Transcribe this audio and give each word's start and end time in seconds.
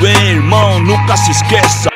Bem, 0.00 0.30
irmão, 0.32 0.80
nunca 0.80 1.16
se 1.16 1.30
esqueça. 1.30 1.93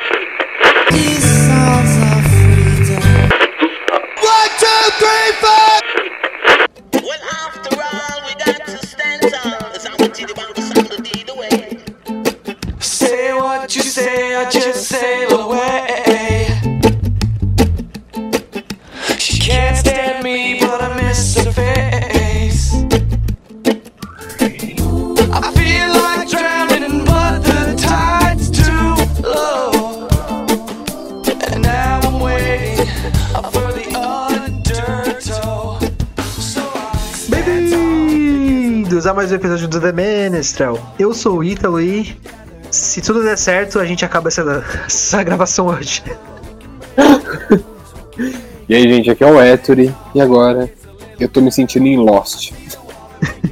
Do 39.79 39.87
The 39.87 39.91
Menestrel. 39.93 40.77
Eu 40.97 41.13
sou 41.13 41.37
o 41.37 41.43
Ítalo 41.43 41.79
e 41.79 42.15
se 42.69 43.01
tudo 43.01 43.23
der 43.23 43.37
certo, 43.37 43.79
a 43.79 43.85
gente 43.85 44.03
acaba 44.03 44.27
essa, 44.27 44.63
essa 44.85 45.23
gravação 45.23 45.67
hoje. 45.67 46.03
E 48.67 48.75
aí, 48.75 48.83
gente, 48.83 49.09
aqui 49.09 49.23
é 49.23 49.27
o 49.27 49.41
Ettore, 49.41 49.95
e 50.13 50.21
agora 50.21 50.71
eu 51.19 51.27
tô 51.29 51.41
me 51.41 51.51
sentindo 51.51 51.87
em 51.87 51.97
Lost. 51.97 52.51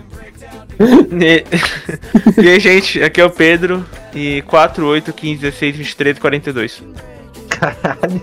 E... 0.79 1.43
e 2.39 2.49
aí, 2.49 2.59
gente, 2.59 3.01
aqui 3.01 3.19
é 3.19 3.25
o 3.25 3.31
Pedro 3.31 3.83
e 4.13 4.43
4, 4.43 4.85
8, 4.85 5.11
15, 5.11 5.41
16, 5.41 5.75
23, 5.75 6.19
42. 6.19 6.83
Caralho. 7.49 8.21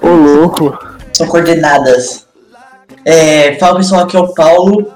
Ô, 0.00 0.08
louco! 0.08 0.78
São 1.12 1.26
coordenadas. 1.26 2.26
É, 3.04 3.56
fala 3.56 3.76
pessoal, 3.76 4.04
aqui 4.04 4.16
é 4.16 4.20
o 4.20 4.32
Paulo. 4.32 4.90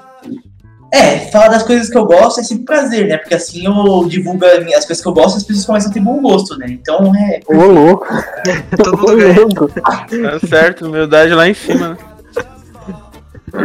É, 0.92 1.20
fala 1.30 1.48
das 1.48 1.62
coisas 1.62 1.88
que 1.88 1.96
eu 1.96 2.04
gosto 2.04 2.40
é 2.40 2.42
sempre 2.42 2.64
prazer, 2.64 3.06
né? 3.06 3.16
Porque 3.16 3.34
assim 3.34 3.64
eu 3.64 4.08
divulgo 4.08 4.44
as 4.44 4.84
coisas 4.84 5.00
que 5.00 5.08
eu 5.08 5.12
gosto 5.12 5.36
e 5.36 5.38
as 5.38 5.44
pessoas 5.44 5.66
começam 5.66 5.90
a 5.90 5.94
ter 5.94 6.00
bom 6.00 6.20
gosto, 6.20 6.56
né? 6.58 6.66
Então 6.68 7.14
é. 7.14 7.40
Ô, 7.46 7.64
louco! 7.66 8.06
Todo 8.76 8.98
mundo 8.98 9.16
ganha. 9.16 9.40
louco! 9.40 9.68
Tá 9.68 10.06
certo, 10.48 10.86
humildade 10.86 11.32
lá 11.32 11.48
em 11.48 11.54
cima, 11.54 11.90
né? 11.90 11.96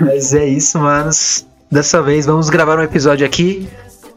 Mas 0.02 0.34
é 0.34 0.46
isso, 0.46 0.80
manos. 0.80 1.46
Dessa 1.72 2.02
vez 2.02 2.26
vamos 2.26 2.50
gravar 2.50 2.78
um 2.78 2.84
episódio 2.84 3.26
aqui 3.26 3.68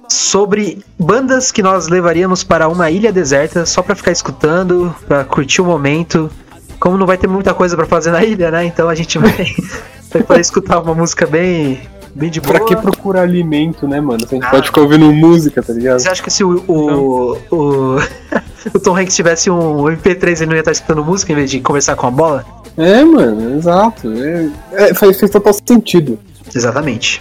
sobre 0.09 0.83
bandas 0.99 1.51
que 1.51 1.63
nós 1.63 1.89
levaríamos 1.89 2.43
para 2.43 2.69
uma 2.69 2.91
ilha 2.91 3.13
deserta 3.13 3.67
só 3.67 3.83
pra 3.83 3.95
ficar 3.95 4.13
escutando, 4.13 4.95
pra 5.07 5.25
curtir 5.25 5.61
o 5.61 5.65
momento. 5.65 6.31
Como 6.79 6.97
não 6.97 7.07
vai 7.07 7.19
ter 7.19 7.27
muita 7.27 7.53
coisa 7.55 7.77
pra 7.77 7.87
fazer 7.87 8.11
na 8.11 8.23
ilha, 8.23 8.51
né? 8.51 8.65
Então 8.65 8.89
a 8.89 8.95
gente 8.95 9.19
vai, 9.19 9.55
vai 10.13 10.23
poder 10.23 10.41
escutar 10.41 10.81
uma 10.81 10.95
música 10.95 11.27
bem, 11.27 11.81
bem 12.15 12.31
de 12.31 12.41
boa. 12.41 12.55
Pra 12.57 12.65
que 12.67 12.77
procurar 12.77 13.23
alimento, 13.23 13.87
né, 13.89 14.01
mano? 14.01 14.21
Se 14.21 14.35
a 14.35 14.39
gente 14.39 14.47
Ah. 14.47 14.51
pode 14.51 14.67
ficar 14.67 14.81
ouvindo 14.81 15.13
música, 15.13 15.63
tá 15.63 15.73
ligado? 15.73 15.99
Você 16.01 16.09
acha 16.09 16.23
que 16.23 16.31
se 16.31 16.43
o, 16.45 16.63
o, 16.69 17.37
o, 17.51 17.97
o 18.75 18.79
Tom 18.81 18.97
Hanks 18.97 19.15
tivesse 19.15 19.51
um 19.51 19.85
MP3 19.85 20.37
ele 20.43 20.47
não 20.47 20.55
ia 20.55 20.61
estar 20.61 20.73
escutando 20.73 21.05
música 21.05 21.33
em 21.33 21.37
vez 21.37 21.51
de 21.51 21.61
conversar 21.61 21.97
com 21.97 22.07
a 22.07 22.11
bola? 22.11 22.45
É, 22.77 23.05
mano, 23.05 23.57
exato. 23.59 24.13
É, 24.13 24.51
é, 24.73 24.95
faz, 24.95 25.19
faz 25.19 25.31
total 25.33 25.53
sentido. 25.53 26.19
Exatamente. 26.55 27.21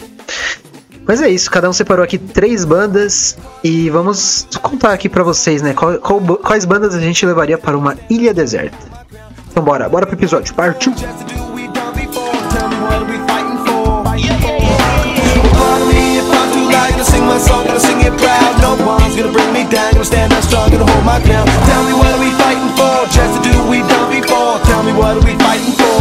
Mas 1.07 1.21
é 1.21 1.29
isso, 1.29 1.49
cada 1.49 1.69
um 1.69 1.73
separou 1.73 2.03
aqui 2.03 2.17
três 2.17 2.65
bandas 2.65 3.37
e 3.63 3.89
vamos 3.89 4.45
contar 4.61 4.91
aqui 4.91 5.07
pra 5.07 5.23
vocês, 5.23 5.61
né? 5.61 5.73
qual- 5.73 5.97
qual- 5.99 6.19
quais 6.37 6.65
bandas 6.65 6.93
a 6.93 6.99
gente 6.99 7.25
levaria 7.25 7.57
para 7.57 7.77
uma 7.77 7.95
ilha 8.09 8.33
deserta. 8.33 8.77
Então 9.49 9.63
bora, 9.63 9.87
bora 9.87 10.05
pro 10.05 10.15
episódio. 10.15 10.53
Partiu! 10.53 10.93
My 17.27 17.37
song, 17.37 17.67
gonna 17.67 17.79
sing 17.79 17.99
it 18.01 18.15
proud. 18.17 18.61
No 18.61 18.79
one's 18.85 19.15
gonna 19.15 19.31
bring 19.31 19.51
me 19.51 19.67
down. 19.69 19.91
Gonna 19.93 20.05
stand 20.05 20.33
out 20.33 20.43
strong, 20.43 20.71
gonna 20.71 20.89
hold 20.89 21.05
my 21.05 21.19
ground. 21.19 21.49
Tell 21.67 21.83
me 21.83 21.93
what 21.93 22.07
are 22.15 22.19
we 22.19 22.31
fighting 22.39 22.71
for? 22.79 22.95
Just 23.11 23.43
to 23.43 23.51
do 23.51 23.53
we 23.69 23.79
done 23.83 24.09
before. 24.09 24.59
Tell 24.63 24.83
me 24.83 24.93
what 24.93 25.17
are 25.17 25.25
we 25.25 25.35
fighting 25.37 25.73
for? 25.75 25.96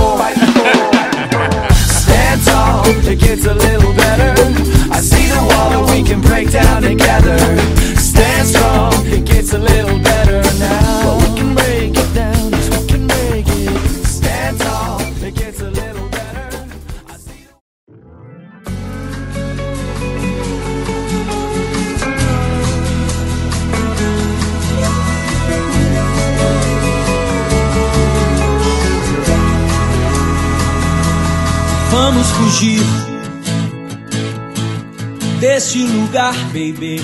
Baby. 36.56 37.00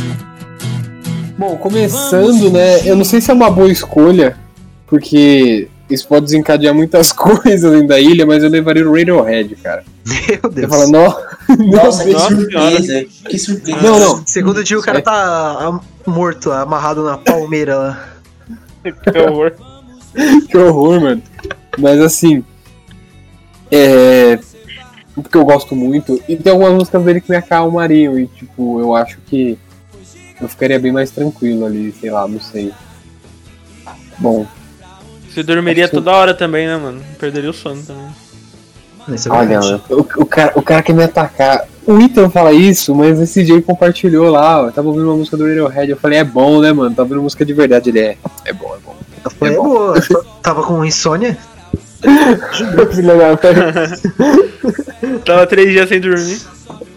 Bom, 1.37 1.57
começando, 1.59 2.51
né? 2.51 2.89
Eu 2.89 2.97
não 2.97 3.05
sei 3.05 3.21
se 3.21 3.31
é 3.31 3.35
uma 3.35 3.51
boa 3.51 3.71
escolha, 3.71 4.39
porque 4.87 5.69
isso 5.91 6.09
pode 6.09 6.25
desencadear 6.25 6.75
muitas 6.75 7.13
coisas 7.13 7.71
dentro 7.71 7.89
da 7.89 8.01
ilha, 8.01 8.25
mas 8.25 8.43
eu 8.43 8.49
levaria 8.49 8.89
o 8.89 8.93
Radiohead, 8.95 9.55
cara. 9.57 9.85
Meu 10.07 10.39
Você 10.41 10.49
Deus. 10.49 10.71
fala, 10.71 10.87
não. 10.89 11.67
Nossa, 11.67 12.05
que 12.05 12.19
surpresa. 12.19 13.05
Que 13.29 13.39
surpresa. 13.39 13.81
Não, 13.83 13.99
não. 13.99 14.27
Segundo 14.27 14.65
dia 14.65 14.79
o 14.79 14.83
cara 14.83 15.03
tá 15.03 15.13
ah, 15.13 15.81
morto, 16.07 16.51
amarrado 16.51 17.05
na 17.05 17.19
palmeira 17.19 17.77
lá. 17.77 18.09
Que 19.13 19.19
horror. 19.19 19.53
Que 20.49 20.59
horror, 20.59 21.01
mano. 21.01 21.23
Mas 21.79 22.01
assim. 22.01 22.45
É. 23.71 24.41
Porque 25.15 25.37
eu 25.37 25.45
gosto 25.45 25.77
muito. 25.77 26.21
E 26.29 26.37
tem 26.37 26.53
algumas 26.53 26.73
músicas 26.73 27.05
dele 27.05 27.21
que 27.21 27.31
me 27.31 27.37
acalmariam. 27.37 28.19
E, 28.19 28.27
tipo, 28.27 28.81
eu 28.81 28.95
acho 28.95 29.19
que. 29.27 29.59
Eu 30.41 30.49
ficaria 30.49 30.79
bem 30.79 30.91
mais 30.91 31.11
tranquilo 31.11 31.65
ali, 31.67 31.93
sei 32.01 32.11
lá, 32.11 32.27
não 32.27 32.41
sei. 32.41 32.73
Bom, 34.19 34.47
Você 35.29 35.43
dormiria 35.43 35.89
toda 35.89 36.11
hora 36.13 36.35
também, 36.35 36.67
né, 36.67 36.77
mano? 36.77 37.01
Perderia 37.19 37.51
o 37.51 37.53
sono 37.53 37.83
também. 37.83 38.09
É 39.09 39.31
olha, 39.31 39.61
o, 39.91 40.01
o 40.23 40.27
cara, 40.27 40.53
o 40.55 40.63
cara 40.63 40.83
quer 40.83 40.93
me 40.95 41.03
atacar. 41.03 41.67
O 41.85 41.99
Ethan 41.99 42.31
fala 42.31 42.53
isso, 42.53 42.95
mas 42.95 43.21
esse 43.21 43.43
dia 43.43 43.55
ele 43.55 43.63
compartilhou 43.63 44.31
lá. 44.31 44.63
ó, 44.63 44.67
Eu 44.67 44.73
tava 44.73 44.87
ouvindo 44.89 45.07
uma 45.07 45.17
música 45.17 45.37
do 45.37 45.45
Radiohead. 45.45 45.91
Eu 45.91 45.97
falei, 45.97 46.19
é 46.21 46.25
bom, 46.25 46.61
né, 46.61 46.73
mano? 46.73 46.91
Tava 46.95 47.03
ouvindo 47.09 47.23
música 47.23 47.45
de 47.45 47.53
verdade. 47.53 47.91
Ele 47.91 47.99
é. 47.99 48.17
É 48.45 48.53
bom, 48.53 48.75
é 48.77 48.79
bom. 48.79 48.97
Eu 49.25 49.31
falei, 49.31 49.55
É 49.55 49.57
bom. 49.57 49.65
boa, 49.65 49.95
tava 50.41 50.63
com 50.63 50.85
insônia? 50.85 51.37
Filha 52.95 53.15
da- 53.17 53.37
Tava 55.25 55.47
três 55.47 55.71
dias 55.71 55.89
sem 55.89 56.01
dormir. 56.01 56.41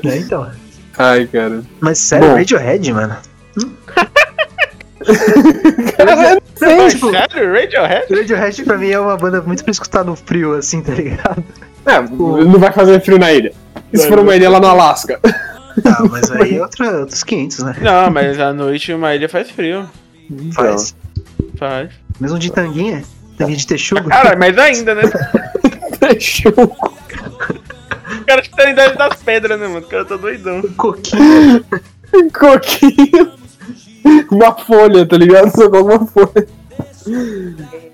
É, 0.03 0.17
então. 0.17 0.49
Ai, 0.97 1.27
cara. 1.27 1.61
Mas 1.79 1.97
sério, 1.99 2.29
Bom. 2.29 2.35
Radiohead, 2.35 2.93
mano. 2.93 3.16
Mas 6.61 6.93
tipo, 6.93 7.11
sério? 7.11 7.53
Radiohead? 7.53 8.13
Radiohead 8.13 8.63
pra 8.63 8.78
mim 8.78 8.90
é 8.90 8.99
uma 8.99 9.17
banda 9.17 9.41
muito 9.41 9.63
pra 9.63 9.72
escutar 9.72 10.03
no 10.03 10.16
frio, 10.16 10.53
assim, 10.53 10.81
tá 10.81 10.93
ligado? 10.93 11.43
É, 11.85 12.01
não 12.01 12.59
vai 12.59 12.72
fazer 12.72 12.99
frio 13.01 13.19
na 13.19 13.31
ilha. 13.31 13.53
Se 13.93 14.08
for 14.08 14.19
uma 14.19 14.35
ilha 14.35 14.49
lá 14.49 14.59
no 14.59 14.67
Alasca? 14.67 15.19
Ah, 15.23 16.03
mas 16.09 16.31
aí 16.31 16.58
é 16.58 16.61
outra, 16.61 16.99
outros 17.01 17.23
500, 17.23 17.59
né? 17.59 17.75
Não, 17.81 18.09
mas 18.09 18.40
à 18.40 18.53
noite 18.53 18.93
uma 18.93 19.13
ilha 19.13 19.28
faz 19.29 19.51
frio. 19.51 19.87
Faz. 20.53 20.96
Faz. 21.58 21.90
Mesmo 22.19 22.40
de 22.40 22.51
tanguinha, 22.51 23.03
tanguinha 23.37 23.58
de 23.58 23.67
texugo. 23.67 24.09
Cara, 24.09 24.35
mas 24.35 24.58
ainda, 24.58 24.96
né? 24.96 25.03
Fechou. 25.99 26.52
O 26.53 28.26
cara 28.26 28.41
que 28.41 28.49
tá 28.49 28.64
na 28.64 28.72
idade 28.72 28.97
das 28.97 29.23
pedras, 29.23 29.59
né, 29.59 29.67
mano? 29.67 29.85
O 29.85 29.90
cara 29.90 30.05
tá 30.05 30.16
doidão. 30.16 30.61
coquinho. 30.78 31.66
Coquinho. 32.34 33.32
Uma 34.32 34.55
folha, 34.55 35.05
tá 35.05 35.17
ligado? 35.17 35.49
Só 35.55 35.70
com 35.70 35.82
uma 35.82 36.05
folha. 36.05 36.47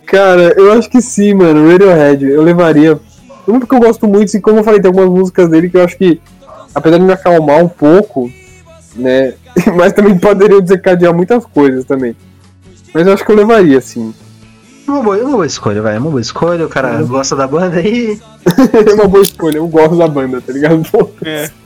Cara, 0.06 0.54
eu 0.58 0.74
acho 0.74 0.90
que 0.90 1.02
sim, 1.02 1.34
mano. 1.34 1.70
Radiohead, 1.70 2.26
eu 2.26 2.42
levaria. 2.42 3.00
Um 3.48 3.60
porque 3.60 3.76
eu 3.76 3.80
gosto 3.80 4.08
muito, 4.08 4.36
e 4.36 4.42
como 4.42 4.60
eu 4.60 4.64
falei, 4.64 4.80
tem 4.80 4.90
algumas 4.90 5.10
músicas 5.10 5.50
dele 5.50 5.70
que 5.70 5.78
eu 5.78 5.84
acho 5.84 5.98
que, 5.98 6.22
apesar 6.76 6.98
de 6.98 7.04
me 7.04 7.14
acalmar 7.14 7.64
um 7.64 7.68
pouco, 7.68 8.32
né? 8.96 9.34
Mas 9.76 9.94
também 9.94 10.18
poderiam 10.18 10.62
desencadear 10.62 11.14
muitas 11.14 11.46
coisas 11.46 11.86
também. 11.86 12.16
Mas 12.94 13.08
eu 13.08 13.14
acho 13.14 13.26
que 13.26 13.32
eu 13.32 13.36
levaria, 13.36 13.80
sim. 13.82 14.14
Uma 14.88 15.02
boa, 15.04 15.18
uma 15.18 15.32
boa 15.32 15.46
escolha, 15.46 15.82
vai. 15.82 15.98
Uma 15.98 16.10
boa 16.10 16.22
escolha. 16.22 16.66
O 16.66 16.70
cara 16.70 17.02
gosta 17.04 17.36
da 17.36 17.48
banda 17.48 17.78
aí. 17.78 18.20
é 18.90 18.94
uma 18.94 19.08
boa 19.08 19.22
escolha, 19.24 19.58
eu 19.58 19.68
gosto 19.68 19.96
da 19.98 20.08
banda, 20.08 20.42
tá 20.42 20.52
ligado? 20.54 20.82
Pô, 20.92 21.10
É. 21.24 21.50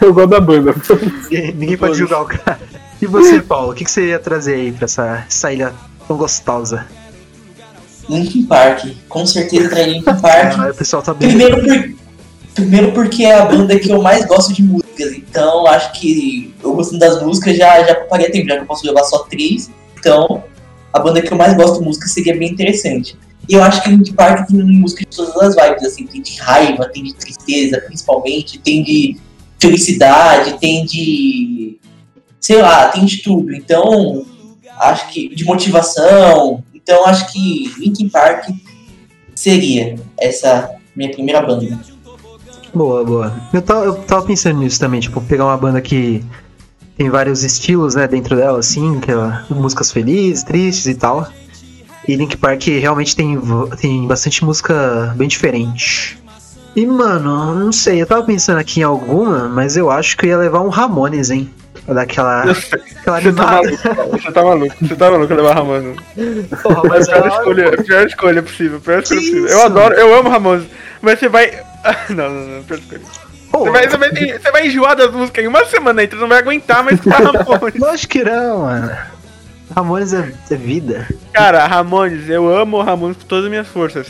Eu 0.00 0.14
gosto 0.14 0.28
da 0.28 0.40
banda. 0.40 0.74
Ninguém, 1.24 1.52
ninguém 1.54 1.76
pode 1.76 1.98
julgar 1.98 2.22
o 2.22 2.26
cara. 2.26 2.58
E 3.00 3.06
você, 3.06 3.40
Paulo, 3.42 3.72
o 3.72 3.74
que, 3.74 3.84
que 3.84 3.90
você 3.90 4.08
ia 4.08 4.18
trazer 4.18 4.54
aí 4.54 4.72
pra 4.72 4.84
essa, 4.86 5.24
essa 5.28 5.52
ilha 5.52 5.72
tão 6.08 6.16
gostosa? 6.16 6.86
Linkin 8.08 8.46
Park. 8.46 8.84
Com 9.08 9.26
certeza 9.26 9.68
traria 9.68 9.94
Linkin 9.94 10.04
Park. 10.20 10.58
Ah, 10.58 10.68
o 10.70 10.74
pessoal 10.74 11.02
tá 11.02 11.12
bem. 11.12 11.28
Primeiro, 11.28 11.56
por- 11.62 12.05
primeiro 12.56 12.92
porque 12.92 13.24
é 13.24 13.34
a 13.34 13.44
banda 13.44 13.78
que 13.78 13.88
eu 13.88 14.02
mais 14.02 14.24
gosto 14.24 14.52
de 14.52 14.62
músicas, 14.62 15.12
então 15.12 15.66
acho 15.66 15.92
que 16.00 16.52
eu 16.62 16.74
gostando 16.74 16.98
das 16.98 17.22
músicas 17.22 17.56
já, 17.56 17.84
já 17.84 17.92
ocuparia 17.92 18.30
tempo, 18.30 18.48
já 18.48 18.56
que 18.56 18.62
eu 18.62 18.66
posso 18.66 18.86
levar 18.86 19.04
só 19.04 19.18
três, 19.20 19.70
então 19.98 20.42
a 20.92 20.98
banda 20.98 21.22
que 21.22 21.32
eu 21.32 21.36
mais 21.36 21.54
gosto 21.54 21.78
de 21.78 21.84
música 21.84 22.08
seria 22.08 22.36
bem 22.36 22.50
interessante. 22.50 23.16
E 23.48 23.54
eu 23.54 23.62
acho 23.62 23.82
que 23.82 23.90
Linkin 23.90 24.12
Park 24.12 24.48
tem 24.48 24.58
música 24.58 25.04
de 25.08 25.16
todas 25.16 25.36
as 25.36 25.54
vibes, 25.54 25.84
assim, 25.84 26.06
tem 26.06 26.20
de 26.20 26.36
raiva, 26.40 26.88
tem 26.88 27.04
de 27.04 27.14
tristeza, 27.14 27.80
principalmente, 27.80 28.58
tem 28.58 28.82
de 28.82 29.16
felicidade, 29.60 30.58
tem 30.58 30.84
de. 30.84 31.78
sei 32.40 32.60
lá, 32.60 32.88
tem 32.88 33.04
de 33.04 33.22
tudo. 33.22 33.54
Então, 33.54 34.26
acho 34.80 35.10
que. 35.10 35.34
de 35.34 35.44
motivação. 35.44 36.64
Então, 36.74 37.06
acho 37.06 37.32
que 37.32 37.72
Linkin 37.78 38.08
Park 38.08 38.48
seria 39.34 39.96
essa 40.18 40.74
minha 40.94 41.10
primeira 41.10 41.40
banda. 41.40 41.78
Boa, 42.74 43.04
boa. 43.04 43.32
Eu 43.52 43.62
tava, 43.62 43.84
eu 43.86 43.94
tava 43.94 44.22
pensando 44.26 44.58
nisso 44.60 44.78
também, 44.78 45.00
tipo, 45.00 45.20
pegar 45.22 45.44
uma 45.46 45.56
banda 45.56 45.80
que 45.80 46.24
tem 46.96 47.08
vários 47.10 47.42
estilos, 47.42 47.94
né, 47.94 48.06
dentro 48.06 48.36
dela, 48.36 48.58
assim, 48.58 49.00
que 49.00 49.10
é 49.10 49.16
músicas 49.50 49.90
felizes, 49.92 50.42
tristes 50.42 50.86
e 50.86 50.94
tal. 50.94 51.26
E 52.08 52.14
Link 52.14 52.36
Park 52.36 52.62
realmente 52.66 53.16
tem, 53.16 53.38
tem 53.80 54.06
bastante 54.06 54.44
música 54.44 55.12
bem 55.16 55.26
diferente. 55.28 56.18
E, 56.74 56.86
mano, 56.86 57.54
não 57.54 57.72
sei, 57.72 58.00
eu 58.02 58.06
tava 58.06 58.22
pensando 58.22 58.58
aqui 58.58 58.80
em 58.80 58.82
alguma, 58.84 59.48
mas 59.48 59.76
eu 59.76 59.90
acho 59.90 60.16
que 60.16 60.26
eu 60.26 60.30
ia 60.30 60.36
levar 60.38 60.60
um 60.60 60.68
Ramones, 60.68 61.30
hein? 61.30 61.50
Pra 61.84 61.94
dar 61.94 62.02
aquela, 62.02 62.42
aquela 62.42 63.20
Você 63.20 63.32
tá 63.32 63.44
maluco, 63.46 63.76
você 64.12 64.32
tá 64.32 64.42
maluco, 64.44 64.74
você 64.82 64.94
tá 64.96 65.10
maluco 65.10 65.34
levar 65.34 65.54
Ramones. 65.54 65.96
Porra, 66.62 66.82
É 66.84 66.88
mas 66.88 67.08
a 67.08 67.12
pior 67.12 67.24
é- 67.24 67.28
escolha, 67.28 67.70
pior 67.82 68.06
escolha 68.06 68.42
possível, 68.42 68.80
pior 68.80 69.02
escolha 69.02 69.20
Que 69.20 69.26
possível. 69.26 69.46
isso? 69.46 69.54
Eu 69.54 69.62
adoro, 69.66 69.94
eu 69.94 70.14
amo 70.18 70.28
Ramones, 70.28 70.66
mas 71.00 71.18
você 71.18 71.28
vai. 71.28 71.50
Não, 72.10 72.30
não, 72.30 72.46
não. 72.58 72.62
Pô, 73.50 73.60
Você 73.64 73.70
vai, 73.70 73.88
você, 73.88 73.96
vai, 73.96 74.10
você 74.10 74.50
vai 74.50 74.66
enjoar 74.66 74.96
das 74.96 75.10
músicas 75.12 75.44
em 75.44 75.48
uma 75.48 75.64
semana 75.64 76.00
aí, 76.02 76.06
você 76.08 76.16
não 76.16 76.28
vai 76.28 76.38
aguentar 76.38 76.82
mais 76.82 76.96
escutar 76.98 77.18
Ramones. 77.32 77.78
Lógico 77.80 78.12
que 78.12 78.24
não, 78.24 78.58
mano. 78.62 78.96
Ramones 79.74 80.12
é, 80.12 80.32
é 80.50 80.54
vida. 80.56 81.06
Cara, 81.32 81.66
Ramones, 81.66 82.28
eu 82.28 82.48
amo 82.54 82.82
Ramones 82.82 83.16
com 83.16 83.24
todas 83.24 83.44
as 83.44 83.50
minhas 83.50 83.66
forças. 83.68 84.08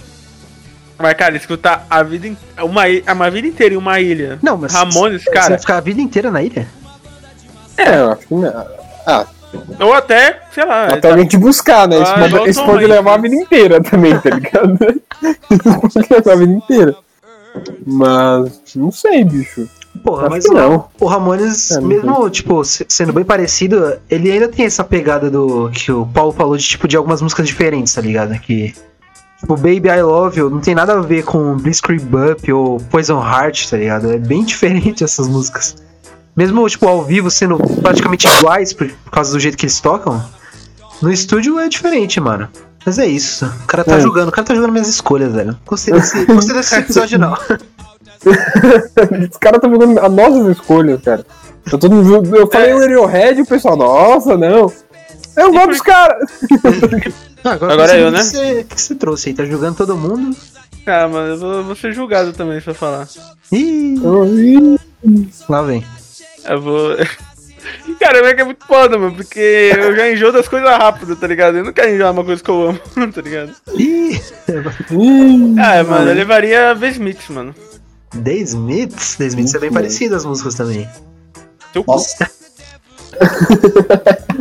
Mas, 0.99 1.12
cara, 1.14 1.37
escutar 1.37 1.87
a 1.90 2.02
vida, 2.02 2.26
in- 2.28 2.37
uma, 2.62 2.88
i- 2.88 3.05
uma 3.12 3.31
vida 3.31 3.46
inteira 3.46 3.75
em 3.75 3.78
uma 3.78 4.00
ilha. 4.00 4.38
Não, 4.43 4.56
mas 4.56 4.73
Ramones, 4.73 5.23
você 5.25 5.31
cara. 5.31 5.49
vai 5.50 5.58
ficar 5.58 5.76
a 5.76 5.81
vida 5.81 6.00
inteira 6.00 6.31
na 6.31 6.43
ilha? 6.43 6.67
É, 7.76 7.99
eu 8.00 8.12
acho 8.12 8.26
que 8.26 8.34
não. 8.34 8.67
Ah, 9.06 9.26
Ou 9.81 9.93
até, 9.93 10.40
sei 10.52 10.64
lá. 10.64 10.87
até 10.87 11.00
tá- 11.00 11.08
alguém 11.11 11.26
te 11.26 11.37
buscar, 11.37 11.87
né? 11.87 12.00
Isso, 12.00 12.11
Ah, 12.11 12.14
pode, 12.20 12.28
igual 12.34 12.49
isso 12.49 12.64
pode 12.64 12.87
levar 12.87 13.14
a 13.14 13.19
vida 13.19 13.34
inteira 13.34 13.82
também, 13.82 14.19
tá 14.19 14.31
ligado? 14.31 14.78
Isso 15.50 15.81
pode 15.81 16.08
levar 16.11 16.32
a 16.32 16.37
vida 16.37 16.52
inteira. 16.52 16.96
Mas, 17.87 18.61
não 18.75 18.91
sei, 18.91 19.25
bicho. 19.25 19.69
Porra, 20.05 20.29
mas 20.29 20.44
o, 20.44 20.53
não. 20.53 20.88
o 21.00 21.06
Ramones, 21.06 21.70
É, 21.70 21.81
não 21.81 21.88
mesmo, 21.88 22.31
tipo, 22.31 22.62
se- 22.64 22.85
sendo 22.88 23.12
bem 23.12 23.25
parecido, 23.25 23.94
ele 24.11 24.31
ainda 24.31 24.49
tem 24.49 24.67
essa 24.67 24.85
pegada 24.85 25.31
do 25.31 25.70
que 25.70 25.91
o 25.91 26.06
Paulo 26.06 26.32
falou 26.32 26.56
de, 26.56 26.64
tipo, 26.64 26.87
de 26.87 26.97
algumas 26.97 27.23
músicas 27.23 27.47
diferentes, 27.47 27.94
tá 27.94 28.00
ligado? 28.03 28.38
Que, 28.41 28.75
tipo, 29.41 29.56
Baby 29.56 29.88
I 29.88 30.03
Love 30.03 30.38
You 30.38 30.50
não 30.50 30.61
tem 30.61 30.75
nada 30.75 30.93
a 30.99 31.00
ver 31.00 31.25
com 31.25 31.56
Blitzkrieg 31.56 32.05
Bump 32.05 32.53
ou 32.53 32.79
Poison 32.91 33.20
Heart, 33.20 33.70
tá 33.70 33.76
ligado? 33.79 34.12
É 34.12 34.19
bem 34.19 34.44
diferente 34.44 35.02
essas 35.02 35.26
músicas. 35.29 35.76
Mesmo, 36.37 36.69
tipo, 36.69 36.87
ao 36.87 37.02
vivo 37.02 37.31
sendo 37.31 37.56
praticamente 37.81 38.26
iguais 38.29 38.73
por, 38.75 38.87
por 38.88 39.11
causa 39.11 39.32
do 39.32 39.41
jeito 39.41 39.56
que 39.56 39.64
eles 39.64 39.81
tocam, 39.81 40.23
no 41.00 41.11
estúdio 41.11 41.59
é 41.59 41.69
diferente, 41.69 42.20
mano. 42.20 42.49
Mas 42.87 42.99
é 43.00 43.06
isso. 43.06 43.44
O 43.44 43.67
cara 43.67 43.83
tá 43.85 43.97
É. 43.97 44.00
julgando, 44.00 44.29
o 44.29 44.33
cara 44.33 44.47
tá 44.47 44.55
julgando 44.55 44.73
minhas 44.73 44.88
escolhas, 44.88 45.33
velho. 45.33 45.59
Gostei 45.67 45.93
desse, 45.93 46.25
gostei 46.33 46.55
desse 46.55 46.77
episódio, 46.77 47.19
não. 47.19 47.33
Os 49.31 49.37
caras 49.38 49.56
estão 49.59 49.71
jogando 49.71 49.99
as 49.99 50.12
nossas 50.12 50.56
escolhas, 50.56 51.00
cara. 51.03 51.27
Tá 51.71 51.77
todo 51.79 51.94
mundo, 51.97 52.37
eu 52.37 52.47
falei 52.49 52.73
o 52.73 52.79
Radiohead 52.81 53.41
e 53.41 53.43
o 53.43 53.47
pessoal, 53.47 53.77
nossa, 53.77 54.37
não. 54.37 54.73
Eu 55.37 55.53
gosto 55.53 55.69
dos 55.69 55.81
caras. 55.83 56.31
Ah, 57.44 57.53
agora 57.53 57.73
Agora 57.75 57.97
eu 57.99 58.06
eu, 58.06 58.11
né? 58.11 58.19
O 58.19 58.23
que 58.23 58.27
você, 58.29 58.65
que 58.65 58.81
você 58.81 58.94
trouxe 58.94 59.29
aí? 59.29 59.35
Tá 59.35 59.44
julgando 59.44 59.77
todo 59.77 59.97
mundo? 59.97 60.37
Cara, 60.85 61.09
mano, 61.09 61.29
eu 61.35 61.38
vou, 61.38 61.65
vou 61.65 61.77
ser 61.77 61.93
julgado 61.93 62.33
também 62.33 62.61
se 62.61 62.69
eu 62.71 62.75
falar. 62.75 63.09
Ih, 63.53 64.00
lá 65.49 65.62
vem. 65.62 65.85
Eu 66.49 66.61
vou. 66.62 66.91
Cara, 67.99 68.19
é 68.29 68.35
que 68.35 68.41
é 68.41 68.45
muito 68.45 68.65
foda, 68.67 68.99
mano, 68.99 69.15
porque 69.17 69.73
eu 69.77 69.97
já 69.97 70.11
enjoo 70.11 70.33
das 70.33 70.49
coisas 70.49 70.69
rápido, 70.69 71.17
tá 71.17 71.27
ligado? 71.27 71.59
Eu 71.59 71.65
não 71.65 71.73
quero 71.73 71.93
enjoar 71.95 72.13
uma 72.13 72.25
coisa 72.25 72.43
que 72.43 72.51
eu 72.51 72.69
amo, 72.71 72.81
tá 73.13 73.21
ligado? 73.21 73.53
Ih, 73.75 74.21
Ah, 75.59 75.83
mano, 75.85 76.11
eu 76.11 76.15
levaria 76.15 76.77
The 76.79 76.89
Smiths, 76.91 77.29
mano. 77.31 77.55
The 78.23 78.33
Smiths? 78.35 79.17
The 79.17 79.27
Smiths 79.27 79.55
é 79.55 79.59
bem 79.59 79.73
parecido 79.73 80.15
as 80.17 80.25
músicas 80.25 80.55
também. 80.55 80.89
Seu 81.73 81.83
cu. 81.85 81.93
Nossa, 81.93 82.31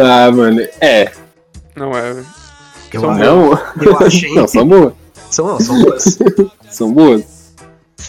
Ah, 0.00 0.30
mano, 0.32 0.60
é. 0.80 1.10
Não 1.74 1.96
é. 1.96 2.10
Eu, 2.92 3.00
São 3.00 3.10
acho- 3.10 3.20
Não, 3.20 3.52
eu 3.82 3.98
achei. 3.98 4.34
não, 4.34 4.48
são 4.48 4.66
boas. 4.68 4.92
São, 5.30 5.46
não, 5.46 5.60
são 5.60 5.82
boas. 5.82 6.18
São 6.70 6.92
boas. 6.92 7.22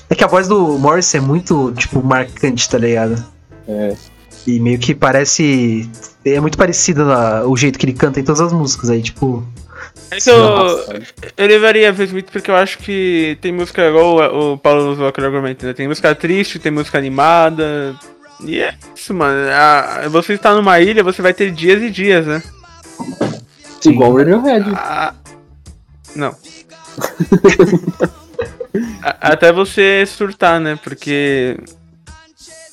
É 0.10 0.16
que 0.16 0.24
a 0.24 0.28
voz 0.28 0.48
do 0.48 0.78
Morris 0.78 1.14
é 1.16 1.20
muito, 1.20 1.72
tipo, 1.74 2.02
marcante, 2.04 2.70
tá 2.70 2.78
ligado? 2.78 3.24
É. 3.68 3.96
E 4.46 4.60
meio 4.60 4.80
que 4.80 4.96
parece. 4.96 5.90
É 6.24 6.40
muito 6.40 6.58
parecido 6.58 7.06
na- 7.06 7.44
o 7.44 7.56
jeito 7.58 7.78
que 7.78 7.86
ele 7.86 7.94
canta 7.94 8.20
em 8.20 8.24
todas 8.24 8.40
as 8.42 8.54
músicas 8.54 8.90
aí, 8.90 9.02
tipo. 9.02 9.46
É 10.10 10.18
que 10.18 10.30
eu, 10.30 10.36
eu 11.38 11.48
levaria 11.48 11.94
The 11.94 12.04
Smiths 12.06 12.32
porque 12.32 12.50
eu 12.50 12.56
acho 12.56 12.78
que 12.78 13.38
tem 13.42 13.52
música 13.52 13.82
igual 13.90 14.16
o, 14.34 14.54
o 14.54 14.58
Paulo 14.58 14.92
usou 14.92 15.08
aquele 15.08 15.28
argumento, 15.28 15.66
né? 15.66 15.74
Tem 15.74 15.88
música 15.88 16.16
triste, 16.16 16.60
tem 16.60 16.72
música 16.72 16.98
animada. 16.98 17.94
E 18.44 18.60
é 18.62 18.74
isso, 18.96 19.14
mano. 19.14 19.50
A- 19.52 20.08
você 20.10 20.34
está 20.34 20.54
numa 20.56 20.80
ilha, 20.80 21.04
você 21.04 21.22
vai 21.22 21.34
ter 21.34 21.52
dias 21.52 21.82
e 21.82 21.90
dias, 21.90 22.26
né? 22.26 22.42
Igual 23.86 24.12
o 24.12 24.18
Radiohead. 24.18 24.72
Ah, 24.76 25.14
não. 26.16 26.34
Até 29.02 29.52
você 29.52 30.06
surtar, 30.06 30.60
né? 30.60 30.78
Porque. 30.84 31.58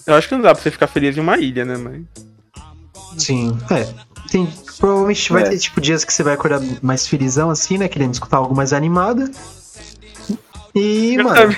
Eu 0.07 0.15
acho 0.15 0.29
que 0.29 0.35
não 0.35 0.43
dá 0.43 0.53
pra 0.55 0.63
você 0.63 0.71
ficar 0.71 0.87
feliz 0.87 1.17
em 1.17 1.21
uma 1.21 1.39
ilha, 1.39 1.65
né, 1.65 1.77
mãe? 1.77 2.07
Sim. 3.17 3.57
É. 3.71 3.87
Tem, 4.31 4.47
provavelmente 4.79 5.33
vai 5.33 5.43
É. 5.45 5.49
ter, 5.51 5.59
tipo, 5.59 5.81
dias 5.81 6.05
que 6.05 6.13
você 6.13 6.23
vai 6.23 6.35
acordar 6.35 6.61
mais 6.83 7.07
felizão, 7.07 7.49
assim, 7.51 7.79
né? 7.79 7.89
Querendo 7.89 8.13
escutar 8.13 8.39
algo 8.39 8.55
mais 8.55 8.73
animado. 8.73 9.31
E, 10.75 11.15
Eu 11.15 11.25
mano. 11.25 11.37
também. 11.37 11.57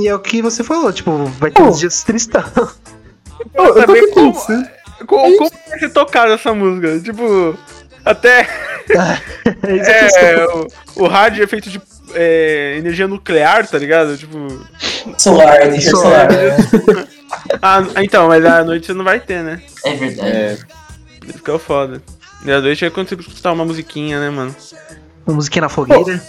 E 0.00 0.08
é 0.08 0.14
o 0.14 0.18
que 0.18 0.42
você 0.42 0.64
falou, 0.64 0.92
tipo, 0.92 1.24
vai 1.38 1.50
ter 1.50 1.62
Pô. 1.62 1.68
uns 1.68 1.78
dias 1.78 2.02
tristão. 2.02 2.42
Eu 3.54 3.72
tô 3.74 3.80
saber 3.80 3.98
aqui 3.98 4.06
como- 4.12 4.32
pensando. 4.32 4.68
Como, 5.06 5.36
como 5.36 5.50
vai 5.68 5.78
ser 5.78 5.88
tocada 5.90 6.32
essa 6.34 6.52
música? 6.54 6.98
Tipo, 7.00 7.56
até. 8.04 8.48
É. 8.90 9.20
É, 10.20 10.44
o, 10.46 10.66
o 11.04 11.06
rádio 11.08 11.42
é 11.42 11.46
feito 11.46 11.70
de 11.70 11.80
é, 12.14 12.76
energia 12.78 13.08
nuclear, 13.08 13.66
tá 13.66 13.78
ligado? 13.78 14.16
Tipo. 14.16 14.64
solar, 15.18 15.66
energia 15.66 15.90
Solar. 15.90 16.28
solar. 16.30 17.08
Ah, 17.60 17.82
então, 18.02 18.28
mas 18.28 18.44
à 18.44 18.62
noite 18.62 18.86
você 18.86 18.94
não 18.94 19.04
vai 19.04 19.18
ter, 19.18 19.42
né? 19.42 19.60
É 19.84 19.94
verdade. 19.94 20.28
É, 20.28 20.58
Isso 21.26 21.42
que 21.42 21.50
é 21.50 21.54
o 21.54 21.58
foda. 21.58 22.00
E 22.44 22.52
à 22.52 22.60
noite 22.60 22.84
é 22.84 22.90
quando 22.90 23.08
você 23.08 23.16
escutar 23.16 23.52
uma 23.52 23.64
musiquinha, 23.64 24.20
né, 24.20 24.30
mano? 24.30 24.54
Uma 25.26 25.36
musiquinha 25.36 25.62
na 25.62 25.68
fogueira. 25.68 26.22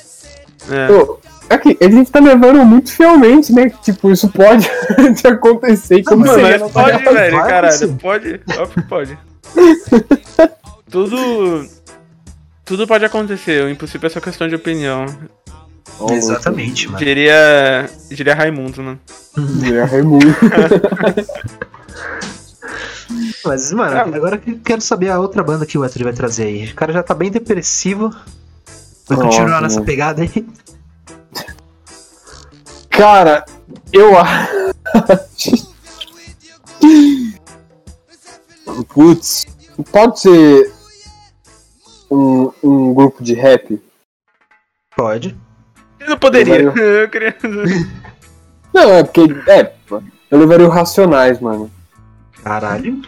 É. 0.69 0.87
Pô, 0.87 1.19
aqui, 1.49 1.77
a 1.79 1.89
gente 1.89 2.11
tá 2.11 2.19
levando 2.19 2.63
muito 2.65 2.91
fielmente, 2.91 3.53
né? 3.53 3.69
Tipo, 3.83 4.11
isso 4.11 4.29
pode 4.29 4.67
acontecer. 5.27 6.03
Como 6.03 6.25
Mano, 6.25 6.33
seria 6.41 6.59
mas 6.59 6.71
pode, 6.71 7.03
velho, 7.03 7.37
caralho. 7.43 7.93
Pode, 7.95 8.41
óbvio 8.57 8.83
que 8.83 8.89
pode. 8.89 9.17
Tudo. 10.89 11.67
Tudo 12.63 12.87
pode 12.87 13.05
acontecer, 13.05 13.63
o 13.63 13.69
impossível 13.69 14.07
é 14.07 14.09
só 14.09 14.19
questão 14.19 14.47
de 14.47 14.55
opinião. 14.55 15.05
Exatamente, 16.11 16.87
mano. 16.87 16.97
Diria. 16.99 17.89
Diria 18.09 18.35
Raimundo, 18.35 18.83
mano. 18.83 18.99
É, 19.73 19.83
Raimundo. 19.83 20.25
Mas, 23.45 23.71
mano, 23.71 23.95
Ah, 23.97 24.01
agora 24.01 24.37
que 24.39 24.51
eu 24.51 24.59
quero 24.63 24.81
saber 24.81 25.09
a 25.09 25.19
outra 25.19 25.43
banda 25.43 25.65
que 25.65 25.77
o 25.77 25.81
Wesley 25.81 26.03
vai 26.03 26.13
trazer 26.13 26.43
aí. 26.45 26.65
O 26.71 26.75
cara 26.75 26.91
já 26.91 27.03
tá 27.03 27.13
bem 27.13 27.29
depressivo. 27.29 28.09
Vai 29.07 29.17
Nossa, 29.17 29.23
continuar 29.23 29.61
nessa 29.61 29.75
mano. 29.75 29.85
pegada 29.85 30.23
aí. 30.23 30.47
Cara, 32.89 33.45
eu 33.93 34.17
acho. 34.17 35.75
Putz, 38.93 39.45
pode 39.91 40.19
ser 40.19 40.73
um, 42.09 42.51
um 42.63 42.93
grupo 42.93 43.23
de 43.23 43.33
rap? 43.33 43.81
Pode. 44.95 45.37
Eu 46.05 46.09
não 46.11 46.17
poderia. 46.17 46.61
Eu 46.61 46.73
Eu 47.01 47.07
queria. 47.09 47.35
Não, 48.73 48.89
é 48.91 49.03
porque. 49.03 49.21
É, 49.47 49.71
eu 50.31 50.37
levaria 50.39 50.65
o 50.65 50.69
Racionais, 50.69 51.39
mano. 51.39 51.69
Caralho. 52.43 53.01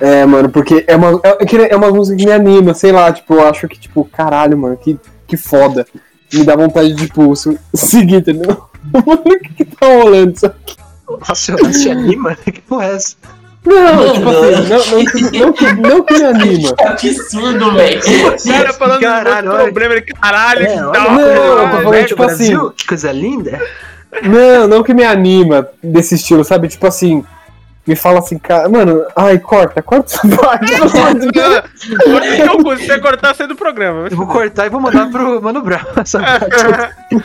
É, 0.00 0.24
mano, 0.24 0.48
porque 0.48 0.84
é 0.88 0.96
uma, 0.96 1.20
é, 1.22 1.44
que 1.44 1.56
é 1.56 1.76
uma 1.76 1.90
música 1.90 2.16
que 2.16 2.24
me 2.26 2.32
anima, 2.32 2.74
sei 2.74 2.92
lá, 2.92 3.12
tipo, 3.12 3.34
eu 3.34 3.46
acho 3.46 3.68
que, 3.68 3.78
tipo, 3.78 4.04
caralho, 4.06 4.56
mano, 4.58 4.76
que, 4.76 4.98
que 5.26 5.36
foda. 5.36 5.86
Me 6.32 6.44
dá 6.44 6.56
vontade 6.56 6.94
de, 6.94 7.06
tipo, 7.06 7.34
se- 7.36 7.58
seguir, 7.74 8.16
entendeu? 8.16 8.64
Mano, 8.92 9.22
o 9.26 9.38
que 9.38 9.52
que 9.54 9.64
tá 9.64 9.86
rolando 9.86 10.32
isso 10.32 10.46
aqui? 10.46 10.76
Racionais 11.20 11.82
te 11.82 11.90
anima? 11.90 12.34
Que 12.34 12.60
porra 12.62 12.86
é 12.86 12.94
essa? 12.96 13.16
Não, 13.64 13.94
Mano. 13.96 14.12
tipo 14.14 14.28
assim, 14.28 14.68
não, 14.68 14.98
não, 14.98 15.04
que- 15.04 15.38
não, 15.38 15.52
que, 15.52 15.72
não 15.74 16.02
que 16.04 16.14
me 16.14 16.24
anima. 16.24 16.74
Que 16.98 17.10
absurdo, 17.10 17.72
velho. 17.74 18.00
O 18.00 18.48
cara 18.48 18.72
falando 18.72 19.00
Caralho, 19.00 19.50
do 19.50 19.56
problema, 19.56 19.94
ele, 19.94 20.02
caralho, 20.02 20.62
É, 20.62 20.66
que 20.66 20.80
olha, 20.80 21.00
não, 21.00 21.20
eu 21.20 21.34
tô 21.36 21.68
velho. 21.68 21.82
falando, 21.84 22.06
tipo 22.06 22.24
Brasil, 22.24 22.60
assim- 22.66 22.72
que 22.76 22.86
coisa 22.86 23.12
linda. 23.12 23.60
Não, 24.24 24.66
não 24.68 24.82
que 24.82 24.92
me 24.92 25.04
anima 25.04 25.68
desse 25.82 26.16
estilo, 26.16 26.44
sabe? 26.44 26.68
Tipo 26.68 26.86
assim, 26.88 27.24
me 27.86 27.94
fala 27.96 28.18
assim, 28.18 28.36
cara, 28.38 28.68
mano, 28.68 29.04
ai, 29.16 29.38
corta, 29.38 29.80
corta 29.80 30.12
essa 30.14 30.28
parte. 30.36 30.72
eu 32.40 32.62
consigo 32.62 33.00
cortar 33.00 33.34
sendo 33.34 33.50
do 33.50 33.56
programa. 33.56 34.08
Eu 34.10 34.16
vou 34.16 34.26
cortar 34.26 34.66
e 34.66 34.70
vou 34.70 34.80
mandar 34.80 35.10
pro 35.10 35.40
Mano 35.40 35.62
Brown 35.62 35.80
essa 35.96 36.18
parte. 36.20 37.22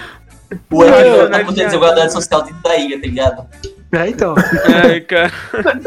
O 0.71 0.83
Evan 0.83 1.23
Não, 1.23 1.29
tá 1.31 1.37
não, 1.39 1.45
com 1.45 1.51
não. 1.51 1.53
desigualdade 1.53 2.13
social 2.13 2.41
dentro 2.43 2.61
da 2.61 2.75
ilha, 2.77 2.99
tá 3.01 3.05
ligado? 3.07 3.45
É, 3.91 4.09
então. 4.09 4.35
Ai, 4.83 5.01
cara. 5.01 5.31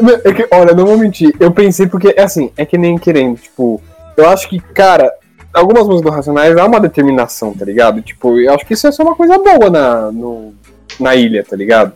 Não, 0.01 0.15
é 0.15 0.33
que, 0.33 0.47
olha, 0.51 0.73
não 0.73 0.85
vou 0.85 0.97
mentir, 0.97 1.35
eu 1.39 1.51
pensei 1.51 1.87
porque, 1.87 2.13
é 2.17 2.23
assim, 2.23 2.51
é 2.57 2.65
que 2.65 2.77
nem 2.77 2.97
querendo, 2.97 3.37
tipo, 3.37 3.81
eu 4.17 4.27
acho 4.29 4.49
que, 4.49 4.59
cara, 4.59 5.11
algumas 5.53 5.85
músicas 5.85 6.11
do 6.11 6.15
Racionais 6.15 6.57
há 6.57 6.65
uma 6.65 6.79
determinação, 6.79 7.53
tá 7.53 7.65
ligado? 7.65 8.01
Tipo, 8.01 8.39
eu 8.39 8.53
acho 8.53 8.65
que 8.65 8.73
isso 8.73 8.87
é 8.87 8.91
só 8.91 9.03
uma 9.03 9.15
coisa 9.15 9.37
boa 9.37 9.69
na, 9.69 10.11
no, 10.11 10.53
na 10.99 11.15
ilha, 11.15 11.43
tá 11.43 11.55
ligado? 11.55 11.93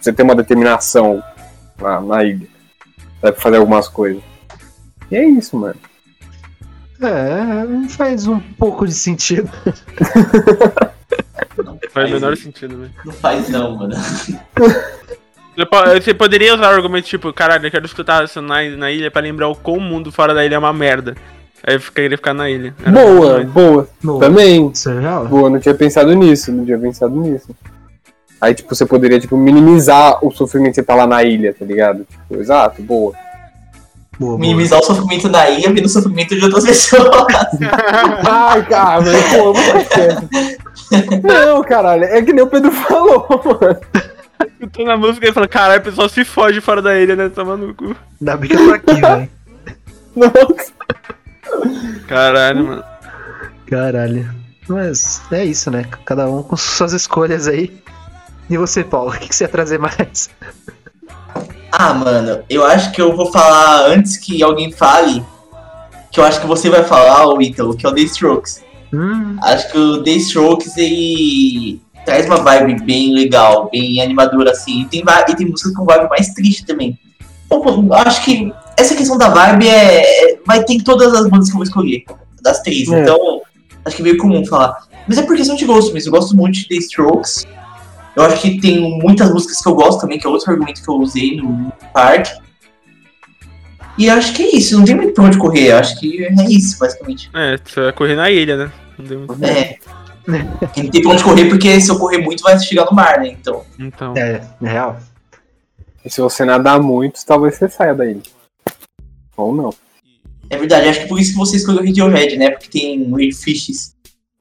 Você 0.00 0.12
ter 0.12 0.22
uma 0.22 0.34
determinação 0.34 1.22
na, 1.78 2.00
na 2.00 2.24
ilha 2.24 2.46
pra 3.20 3.32
fazer 3.32 3.58
algumas 3.58 3.88
coisas. 3.88 4.22
E 5.10 5.16
é 5.16 5.24
isso, 5.24 5.56
mano. 5.56 5.78
É, 7.00 7.88
faz 7.88 8.26
um 8.26 8.38
pouco 8.38 8.86
de 8.86 8.94
sentido. 8.94 9.50
Faz 11.90 12.10
o 12.10 12.14
menor 12.14 12.36
sentido, 12.36 12.78
velho. 12.78 12.92
Não 13.04 13.12
faz 13.12 13.48
não, 13.48 13.76
mano. 13.76 13.94
Você 15.56 15.66
po- 15.66 15.84
Você 16.02 16.14
poderia 16.14 16.54
usar 16.54 16.70
o 16.72 16.74
argumento 16.74 17.04
tipo, 17.06 17.32
caralho, 17.32 17.66
eu 17.66 17.70
quero 17.70 17.84
escutar 17.86 18.24
isso 18.24 18.40
na, 18.40 18.62
na 18.76 18.90
ilha 18.90 19.10
pra 19.10 19.20
lembrar 19.22 19.48
o 19.48 19.54
quão 19.54 19.76
o 19.76 19.80
mundo 19.80 20.10
fora 20.10 20.32
da 20.34 20.44
ilha 20.44 20.54
é 20.54 20.58
uma 20.58 20.72
merda. 20.72 21.14
Aí 21.64 21.74
eu 21.76 21.80
queria 21.80 22.16
ficar 22.16 22.34
na 22.34 22.50
ilha. 22.50 22.74
Era 22.84 22.90
Boa, 22.90 23.44
boa. 23.44 23.88
No 24.02 24.18
Também. 24.18 24.74
Surreal? 24.74 25.26
Boa, 25.26 25.48
não 25.50 25.60
tinha 25.60 25.74
pensado 25.74 26.12
nisso, 26.14 26.50
não 26.50 26.64
tinha 26.64 26.78
pensado 26.78 27.14
nisso. 27.14 27.54
Aí, 28.40 28.52
tipo, 28.54 28.74
você 28.74 28.84
poderia, 28.84 29.20
tipo, 29.20 29.36
minimizar 29.36 30.18
o 30.24 30.32
sofrimento 30.32 30.70
que 30.70 30.80
você 30.80 30.82
tá 30.82 30.96
lá 30.96 31.06
na 31.06 31.22
ilha, 31.22 31.54
tá 31.56 31.64
ligado? 31.64 32.04
Tipo, 32.10 32.40
exato, 32.40 32.82
boa. 32.82 33.12
Boa, 34.18 34.32
boa. 34.32 34.38
Minimizar 34.40 34.80
o 34.80 34.82
sofrimento 34.82 35.28
da 35.28 35.48
ilha 35.48 35.72
vendo 35.72 35.86
o 35.86 35.88
sofrimento 35.88 36.34
de 36.34 36.44
outras 36.44 36.64
pessoas. 36.66 37.08
Ai, 38.28 38.62
cara, 38.66 39.00
mas, 39.00 39.24
pô, 39.32 39.44
não 39.44 39.54
faz 39.54 39.88
certo. 39.88 40.28
Não, 41.22 41.62
caralho, 41.62 42.04
é 42.04 42.20
que 42.22 42.32
nem 42.32 42.42
o 42.42 42.48
Pedro 42.48 42.72
falou, 42.72 43.26
mano. 43.44 43.80
Escutando 44.62 44.92
a 44.92 44.96
música 44.96 45.28
e 45.28 45.32
fala, 45.32 45.48
caralho, 45.48 45.80
o 45.80 45.84
pessoal 45.84 46.08
se 46.08 46.24
foge 46.24 46.60
fora 46.60 46.80
da 46.80 46.96
ilha, 46.96 47.16
né? 47.16 47.28
Toma 47.28 47.56
no 47.56 47.74
cu. 47.74 47.96
Ainda 48.20 48.36
bem 48.36 48.48
que 48.48 48.54
eu 48.54 48.64
tô 48.68 48.74
aqui, 48.74 48.94
velho. 49.02 49.30
Nossa. 50.14 50.72
Caralho, 52.06 52.64
mano. 52.64 52.84
Caralho. 53.66 54.32
Mas 54.68 55.20
é 55.32 55.44
isso, 55.44 55.68
né? 55.68 55.84
Cada 56.04 56.28
um 56.30 56.44
com 56.44 56.56
suas 56.56 56.92
escolhas 56.92 57.48
aí. 57.48 57.76
E 58.48 58.56
você, 58.56 58.84
Paulo, 58.84 59.10
o 59.10 59.18
que, 59.18 59.28
que 59.30 59.34
você 59.34 59.42
ia 59.42 59.48
trazer 59.48 59.80
mais? 59.80 60.30
Ah, 61.72 61.92
mano, 61.92 62.44
eu 62.48 62.64
acho 62.64 62.92
que 62.92 63.02
eu 63.02 63.16
vou 63.16 63.32
falar 63.32 63.86
antes 63.88 64.16
que 64.16 64.44
alguém 64.44 64.70
fale. 64.70 65.24
Que 66.12 66.20
eu 66.20 66.24
acho 66.24 66.40
que 66.40 66.46
você 66.46 66.70
vai 66.70 66.84
falar, 66.84 67.26
o 67.26 67.42
Ítalo, 67.42 67.76
que 67.76 67.84
é 67.84 67.88
o 67.88 67.94
The 67.94 68.02
Strokes. 68.02 68.62
Hum, 68.92 69.38
Acho 69.42 69.72
que 69.72 69.78
o 69.78 70.04
The 70.04 70.10
Strokes 70.12 70.76
ele 70.76 71.80
traz 72.04 72.26
uma 72.26 72.36
vibe 72.36 72.82
bem 72.84 73.12
legal, 73.12 73.68
bem 73.70 74.00
animadora 74.00 74.50
assim. 74.52 74.82
E 74.82 74.84
tem, 74.86 75.04
e 75.28 75.36
tem 75.36 75.46
música 75.46 75.72
com 75.74 75.84
vibe 75.84 76.08
mais 76.08 76.28
triste 76.28 76.64
também. 76.64 76.98
Então, 77.46 77.88
acho 77.92 78.24
que 78.24 78.52
essa 78.76 78.94
questão 78.94 79.18
da 79.18 79.28
vibe 79.28 79.68
é, 79.68 80.32
é- 80.32 80.38
vai 80.46 80.64
ter 80.64 80.74
em 80.74 80.80
todas 80.80 81.14
as 81.14 81.28
bandas 81.28 81.48
que 81.48 81.52
eu 81.52 81.58
vou 81.58 81.64
escolher, 81.64 82.04
das 82.40 82.60
três. 82.62 82.90
É. 82.90 83.02
Então, 83.02 83.42
acho 83.84 83.96
que 83.96 84.02
é 84.02 84.04
meio 84.04 84.16
comum 84.18 84.44
falar. 84.46 84.86
Mas 85.06 85.18
é 85.18 85.22
por 85.22 85.36
questão 85.36 85.56
de 85.56 85.64
gosto 85.64 85.92
mesmo. 85.92 86.08
Eu 86.14 86.20
gosto 86.20 86.36
muito 86.36 86.54
de 86.54 86.68
The 86.68 86.76
Strokes. 86.76 87.46
Eu 88.14 88.22
acho 88.24 88.40
que 88.40 88.60
tem 88.60 88.98
muitas 89.00 89.30
músicas 89.32 89.60
que 89.60 89.68
eu 89.68 89.74
gosto 89.74 90.00
também, 90.00 90.18
que 90.18 90.26
é 90.26 90.30
outro 90.30 90.50
argumento 90.50 90.82
que 90.82 90.88
eu 90.88 90.94
usei 90.96 91.36
no 91.36 91.72
parque. 91.92 92.30
E 93.98 94.08
acho 94.08 94.32
que 94.32 94.42
é 94.42 94.56
isso, 94.56 94.76
não 94.78 94.84
tem 94.84 94.94
muito 94.94 95.12
pra 95.12 95.24
onde 95.24 95.38
correr. 95.38 95.70
Eu 95.70 95.78
acho 95.78 95.98
que 96.00 96.24
é 96.24 96.32
isso, 96.48 96.78
basicamente. 96.78 97.30
É, 97.34 97.58
você 97.62 97.80
vai 97.80 97.92
correr 97.92 98.16
na 98.16 98.30
ilha, 98.30 98.56
né? 98.56 98.72
Não 98.98 99.06
tem 99.06 99.18
muito. 99.18 99.44
É. 99.44 99.76
E 100.26 100.30
não 100.82 100.90
tem 100.90 101.02
pra 101.02 101.10
onde 101.12 101.24
correr, 101.24 101.48
porque 101.48 101.80
se 101.80 101.90
eu 101.90 101.98
correr 101.98 102.18
muito 102.18 102.42
vai 102.42 102.58
chegar 102.58 102.84
no 102.86 102.92
mar, 102.92 103.18
né? 103.20 103.28
Então. 103.28 103.64
Então. 103.78 104.14
é, 104.16 104.42
é 104.62 104.68
real. 104.68 104.98
E 106.04 106.10
se 106.10 106.20
você 106.20 106.44
nadar 106.44 106.80
muito, 106.80 107.24
talvez 107.24 107.56
você 107.56 107.68
saia 107.68 107.94
daí. 107.94 108.20
Ou 109.36 109.54
não. 109.54 109.72
É 110.50 110.56
verdade, 110.56 110.88
acho 110.88 111.00
que 111.00 111.08
por 111.08 111.18
isso 111.18 111.32
que 111.32 111.38
você 111.38 111.56
escolheu 111.56 111.84
Radiohead, 111.84 112.36
né? 112.36 112.50
Porque 112.50 112.68
tem 112.68 113.12
Weird 113.12 113.34
Fishes. 113.34 113.94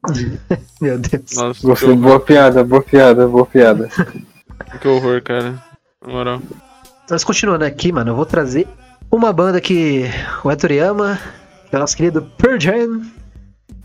Meu 0.82 0.98
Deus. 0.98 1.36
Nossa, 1.36 1.66
Gostei, 1.66 1.96
boa 1.96 2.20
piada, 2.20 2.64
boa 2.64 2.82
piada, 2.82 3.28
boa 3.28 3.46
piada. 3.46 3.90
que 4.82 4.88
horror, 4.88 5.22
cara. 5.22 5.64
Na 6.06 6.12
moral. 6.12 6.42
Mas 7.10 7.24
continuando 7.24 7.66
aqui, 7.66 7.92
mano, 7.92 8.12
eu 8.12 8.16
vou 8.16 8.26
trazer 8.26 8.68
uma 9.12 9.32
banda 9.32 9.62
que 9.62 10.06
o 10.44 10.50
Héctor 10.50 10.72
ama, 10.84 11.20
que 11.70 11.76
é 11.76 11.78
o 11.78 11.82
nosso 11.82 11.96
querido 11.96 12.24
Pearl 12.38 12.60
Jam. 12.60 13.02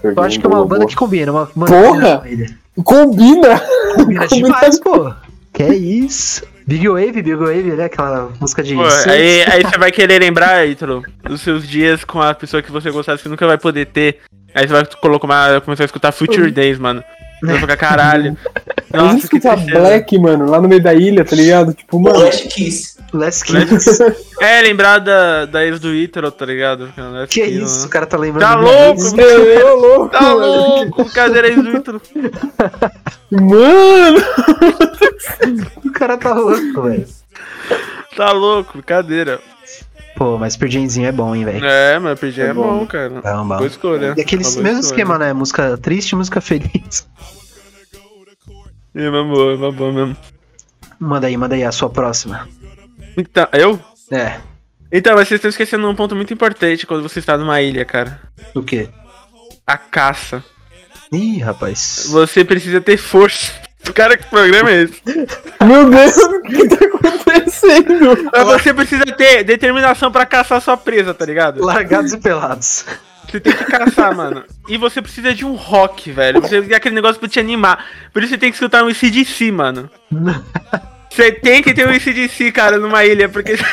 Eu 0.02 0.22
acho 0.22 0.38
que 0.38 0.46
é 0.46 0.48
uma 0.48 0.64
banda 0.64 0.80
boa. 0.80 0.88
que 0.88 0.96
combina. 0.96 1.32
Uma 1.32 1.50
banda 1.54 1.72
Porra! 1.72 2.22
que 2.22 2.82
combina. 2.82 3.62
Combina! 3.96 4.26
Demais, 4.28 4.78
pô. 4.78 5.12
Que 5.52 5.62
é 5.62 5.74
isso. 5.74 6.42
Big 6.66 6.86
Wave, 6.86 7.22
Big 7.22 7.34
Wave, 7.34 7.72
né? 7.72 7.84
Aquela 7.84 8.30
música 8.40 8.62
de. 8.62 8.74
Pô, 8.74 8.82
aí, 9.08 9.42
aí 9.44 9.62
você 9.62 9.78
vai 9.78 9.90
querer 9.92 10.18
lembrar, 10.18 10.68
Ítalo, 10.68 11.02
dos 11.24 11.40
seus 11.40 11.66
dias 11.66 12.04
com 12.04 12.20
a 12.20 12.34
pessoa 12.34 12.62
que 12.62 12.70
você 12.70 12.90
gostasse 12.90 13.22
que 13.22 13.28
nunca 13.28 13.46
vai 13.46 13.56
poder 13.56 13.86
ter. 13.86 14.18
Aí 14.54 14.66
você 14.66 14.72
vai 14.72 14.86
colocar 15.00 15.26
uma, 15.26 15.60
começar 15.60 15.84
a 15.84 15.86
escutar 15.86 16.12
Future 16.12 16.50
Days, 16.50 16.78
mano. 16.78 17.02
Você 17.40 17.46
vai 17.52 17.60
ficar 17.60 17.76
caralho. 17.78 18.30
Gente 18.34 18.96
Nossa, 18.96 19.14
que 19.16 19.36
escuta 19.36 19.56
tristeza. 19.56 19.78
Black, 19.78 20.18
mano, 20.18 20.50
lá 20.50 20.60
no 20.60 20.68
meio 20.68 20.82
da 20.82 20.92
ilha, 20.92 21.24
tá 21.24 21.36
ligado? 21.36 21.72
Tipo, 21.72 22.00
mano. 22.00 22.18
Last 22.18 22.48
Kiss. 22.48 22.95
Last 23.12 23.52
Last 23.52 23.66
Kiss. 23.68 23.98
É, 24.40 24.60
lembrar 24.60 24.98
da, 24.98 25.46
da 25.46 25.64
ex 25.64 25.80
do 25.80 25.94
Ítalo, 25.94 26.30
tá 26.30 26.44
ligado? 26.44 26.92
Last 26.96 27.32
Que 27.32 27.46
Kiss, 27.46 27.56
isso, 27.62 27.74
o 27.74 27.78
mano. 27.78 27.90
cara 27.90 28.06
tá 28.06 28.16
lembrando. 28.18 28.42
Tá 28.52 28.54
louco, 28.60 29.00
ex. 29.00 29.12
Eu, 29.14 29.44
eu, 29.44 29.76
louco, 29.76 30.08
Tá 30.10 30.32
louco, 30.34 31.12
cadê 31.12 31.40
a 31.40 31.46
ex 31.48 31.56
do 31.62 31.76
Ítalo? 31.76 32.02
Mano! 33.30 34.18
O 35.84 35.92
cara 35.92 36.16
tá 36.18 36.34
louco, 36.34 36.82
velho. 36.82 37.06
Tá 38.16 38.32
louco, 38.32 38.82
cadeira. 38.82 39.40
Pô, 40.16 40.38
mas 40.38 40.56
Pearl 40.56 40.70
Jamzinho 40.72 41.06
é 41.08 41.12
bom, 41.12 41.34
hein, 41.34 41.44
velho. 41.44 41.64
É, 41.64 41.98
mas 41.98 42.18
PG 42.18 42.40
é, 42.40 42.46
É 42.46 42.54
bom. 42.54 42.78
bom, 42.80 42.86
cara. 42.86 43.10
Bom, 43.22 43.48
bom. 43.48 43.56
Boa 43.56 43.66
escolha. 43.66 44.14
E 44.16 44.20
aquele 44.22 44.42
mesmo 44.42 44.60
escolha. 44.60 44.80
esquema, 44.80 45.18
né? 45.18 45.32
Música 45.34 45.76
triste, 45.76 46.16
música 46.16 46.40
feliz. 46.40 47.06
É 48.94 49.10
uma 49.10 49.24
boa, 49.24 49.52
é 49.52 49.56
uma 49.56 49.72
boa 49.72 49.92
mesmo. 49.92 50.16
Manda 50.98 51.26
aí, 51.26 51.36
manda 51.36 51.54
aí 51.54 51.62
a 51.64 51.70
sua 51.72 51.90
próxima. 51.90 52.48
Então, 53.16 53.48
eu? 53.52 53.80
É. 54.10 54.38
Então, 54.92 55.14
mas 55.14 55.28
vocês 55.28 55.38
estão 55.38 55.48
esquecendo 55.48 55.88
um 55.88 55.94
ponto 55.94 56.14
muito 56.14 56.32
importante 56.32 56.86
quando 56.86 57.02
você 57.02 57.18
está 57.18 57.36
numa 57.36 57.60
ilha, 57.60 57.84
cara. 57.84 58.20
O 58.54 58.62
quê? 58.62 58.88
A 59.66 59.76
caça. 59.76 60.44
Ih, 61.12 61.38
rapaz. 61.38 62.06
Você 62.10 62.44
precisa 62.44 62.80
ter 62.80 62.96
força. 62.96 63.52
Cara, 63.94 64.16
que 64.16 64.28
programa 64.28 64.70
é 64.70 64.82
esse? 64.82 65.00
Meu 65.64 65.88
Deus, 65.88 66.16
o 66.16 66.42
que 66.42 66.68
tá 66.68 66.84
acontecendo? 66.86 68.30
Mas 68.32 68.44
você 68.44 68.74
precisa 68.74 69.04
ter 69.04 69.44
determinação 69.44 70.10
pra 70.10 70.26
caçar 70.26 70.60
sua 70.60 70.76
presa, 70.76 71.14
tá 71.14 71.24
ligado? 71.24 71.64
Largados 71.64 72.12
e 72.12 72.18
pelados. 72.18 72.84
Você 73.28 73.40
tem 73.40 73.52
que 73.52 73.64
caçar, 73.64 74.14
mano. 74.14 74.44
E 74.68 74.76
você 74.76 75.00
precisa 75.02 75.34
de 75.34 75.44
um 75.44 75.54
rock, 75.54 76.10
velho. 76.10 76.40
Você 76.40 76.62
tem 76.62 76.76
aquele 76.76 76.94
negócio 76.94 77.18
pra 77.18 77.28
te 77.28 77.38
animar. 77.40 77.84
Por 78.12 78.22
isso 78.22 78.30
você 78.30 78.38
tem 78.38 78.50
que 78.50 78.56
escutar 78.56 78.84
um 78.84 78.90
ICDC, 78.90 79.50
mano. 79.52 79.90
Você 81.16 81.32
tem 81.32 81.62
que 81.62 81.72
ter 81.72 81.88
um 81.88 81.92
ICDC, 81.94 82.52
cara, 82.52 82.76
numa 82.76 83.02
ilha, 83.06 83.26
porque. 83.26 83.56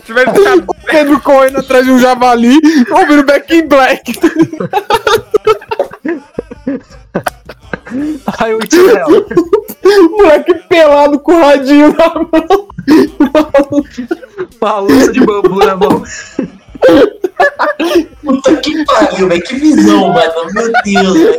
você 0.00 0.14
vai 0.14 0.24
escutar. 0.24 0.56
O 0.66 0.74
Pedro 0.90 1.20
correndo 1.20 1.58
atrás 1.58 1.84
de 1.84 1.92
um 1.92 1.98
javali, 1.98 2.58
ouvindo 2.90 3.26
Back 3.26 3.54
in 3.54 3.68
Black. 3.68 4.18
Ai, 8.38 8.54
o 8.54 8.64
Itinel. 8.64 9.26
Moleque 10.10 10.54
pelado 10.70 11.18
com 11.18 11.34
o 11.34 11.42
radinho 11.42 11.94
na 11.94 12.14
mão. 12.14 12.68
Uma 14.58 14.78
louça 14.78 15.12
de 15.12 15.20
bambu 15.20 15.58
na 15.58 15.76
mão. 15.76 16.02
Puta 18.24 18.56
que 18.56 18.84
pariu, 18.84 19.28
velho. 19.28 19.42
Que 19.42 19.56
visão, 19.56 20.12
mano. 20.12 20.52
Meu 20.52 20.72
Deus, 20.84 21.14
velho. 21.18 21.38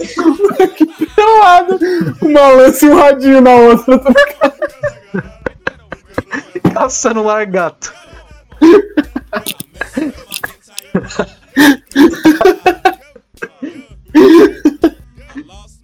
pelado, 1.16 1.80
com 2.20 2.28
uma 2.28 2.48
lança 2.50 2.86
e 2.86 2.90
um 2.90 2.96
radinho 2.96 3.42
na 3.42 3.56
outra. 3.56 4.02
Caçando 6.74 7.22
um 7.22 7.26
largato. 7.26 7.94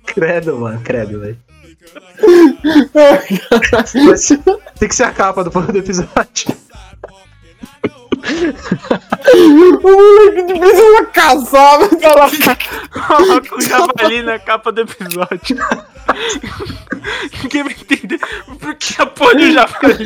credo, 0.05 0.57
mano, 0.57 0.81
credo, 0.83 1.19
velho. 1.19 1.37
Tem 4.79 4.87
que 4.87 4.95
ser 4.95 5.03
a 5.03 5.11
capa 5.11 5.43
do, 5.43 5.49
do 5.49 5.77
episódio. 5.77 6.55
O 9.65 9.81
moleque 9.81 10.81
uma 10.81 11.05
caçada, 11.05 11.89
cara. 11.97 12.29
Coloca 13.07 13.55
o 13.55 13.61
javali 13.61 14.21
na 14.23 14.39
capa 14.39 14.71
do 14.71 14.81
episódio. 14.81 15.57
Ninguém 17.43 17.63
vai 17.63 17.73
entender 17.73 18.19
por 18.59 18.75
que 18.75 19.01
a 19.01 19.05
porra 19.05 19.35
do 19.35 19.51
javali. 19.51 20.05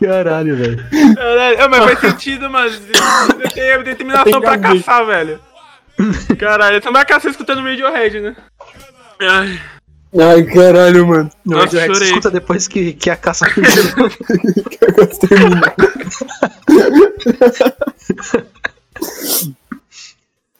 Caralho, 0.00 0.56
velho. 0.56 0.84
Caralho, 1.14 1.60
é, 1.60 1.68
mas 1.68 1.84
faz 1.84 2.00
sentido, 2.00 2.50
mano. 2.50 2.70
Tem 3.54 3.82
determinação 3.84 4.40
pra 4.40 4.58
caçar, 4.58 5.06
velho. 5.06 5.40
Caralho, 6.38 6.80
você 6.80 6.86
não 6.86 6.92
vai 6.92 7.04
caçar 7.04 7.30
escutando 7.30 7.62
Radiohead, 7.62 8.20
né? 8.20 8.36
Ai, 9.20 9.60
Ai, 10.18 10.42
caralho, 10.44 11.06
mano. 11.06 11.30
nossa, 11.44 11.64
Radiohead 11.64 11.94
chorei. 11.94 12.08
escuta 12.08 12.30
depois 12.30 12.68
que, 12.68 12.92
que 12.92 13.08
a 13.08 13.16
caça 13.16 13.46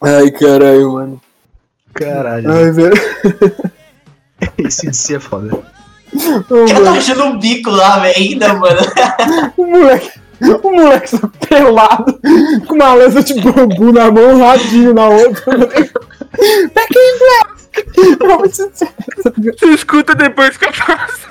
Ai, 0.00 0.30
caralho, 0.32 0.92
mano. 0.92 1.21
Caralho, 1.94 2.50
Ai, 2.50 2.71
velho. 2.73 2.94
esse 4.59 4.88
de 4.90 4.97
si 4.97 5.14
é 5.14 5.21
foda. 5.21 5.54
Ô, 6.50 6.66
Já 6.66 6.75
tá 6.75 6.80
mano, 6.80 6.97
achando 6.99 7.25
um 7.25 7.38
bico 7.38 7.71
lá, 7.71 7.99
velho, 8.00 8.14
ainda, 8.16 8.54
mano. 8.54 8.80
o 9.56 9.66
moleque. 9.66 10.11
O 10.64 10.71
moleque 10.73 11.09
só 11.11 11.21
pelado, 11.49 12.18
com 12.66 12.75
uma 12.75 12.94
lança 12.94 13.23
de 13.23 13.35
bambu 13.40 13.92
na 13.92 14.11
mão, 14.11 14.35
um 14.35 14.44
radinho 14.44 14.92
na 14.92 15.09
outra. 15.09 15.56
Back 15.56 16.94
in 16.97 17.18
black! 17.18 17.41
Você 18.50 19.67
escuta 19.69 20.14
depois 20.14 20.57
que 20.57 20.67
eu 20.67 20.73
faço. 20.73 21.29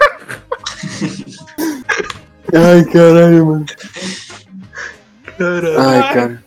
Ai, 2.53 2.83
caralho, 2.85 3.45
mano. 3.45 3.65
Caralho. 5.37 5.79
Ai, 5.79 6.13
cara. 6.13 6.43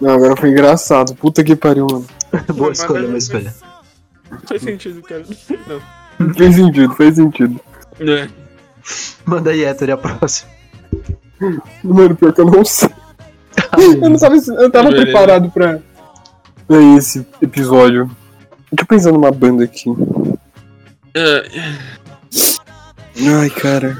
Não, 0.00 0.10
agora 0.10 0.36
foi 0.36 0.50
engraçado. 0.50 1.14
Puta 1.14 1.44
que 1.44 1.54
pariu, 1.56 1.86
mano. 1.90 2.06
Boa 2.54 2.72
escolha, 2.72 3.06
boa 3.06 3.18
escolha. 3.18 3.54
Faz 4.46 4.62
sentido, 4.62 5.02
cara. 5.02 5.24
Não. 5.66 6.34
Fez 6.34 6.54
sentido, 6.54 6.94
fez 6.94 7.14
sentido. 7.16 7.60
É. 8.00 8.28
Manda 9.24 9.50
aí, 9.50 9.64
Héctor, 9.64 9.88
e 9.88 9.92
a 9.92 9.96
próxima. 9.96 10.50
Mano, 11.82 12.16
pior 12.16 12.32
que 12.32 12.40
eu 12.40 12.46
não 12.46 12.64
sei. 12.64 12.90
Eu 13.76 14.10
não 14.10 14.18
tava, 14.18 14.36
eu 14.36 14.70
tava 14.70 14.90
Beleza. 14.90 15.04
preparado 15.04 15.50
pra, 15.50 15.80
pra 16.66 16.82
esse 16.96 17.26
episódio. 17.42 18.10
Deixa 18.74 18.82
eu 18.82 18.86
pensar 18.86 19.12
numa 19.12 19.30
banda 19.30 19.62
aqui. 19.64 19.88
É, 21.14 21.44
Ai, 23.40 23.48
cara. 23.50 23.96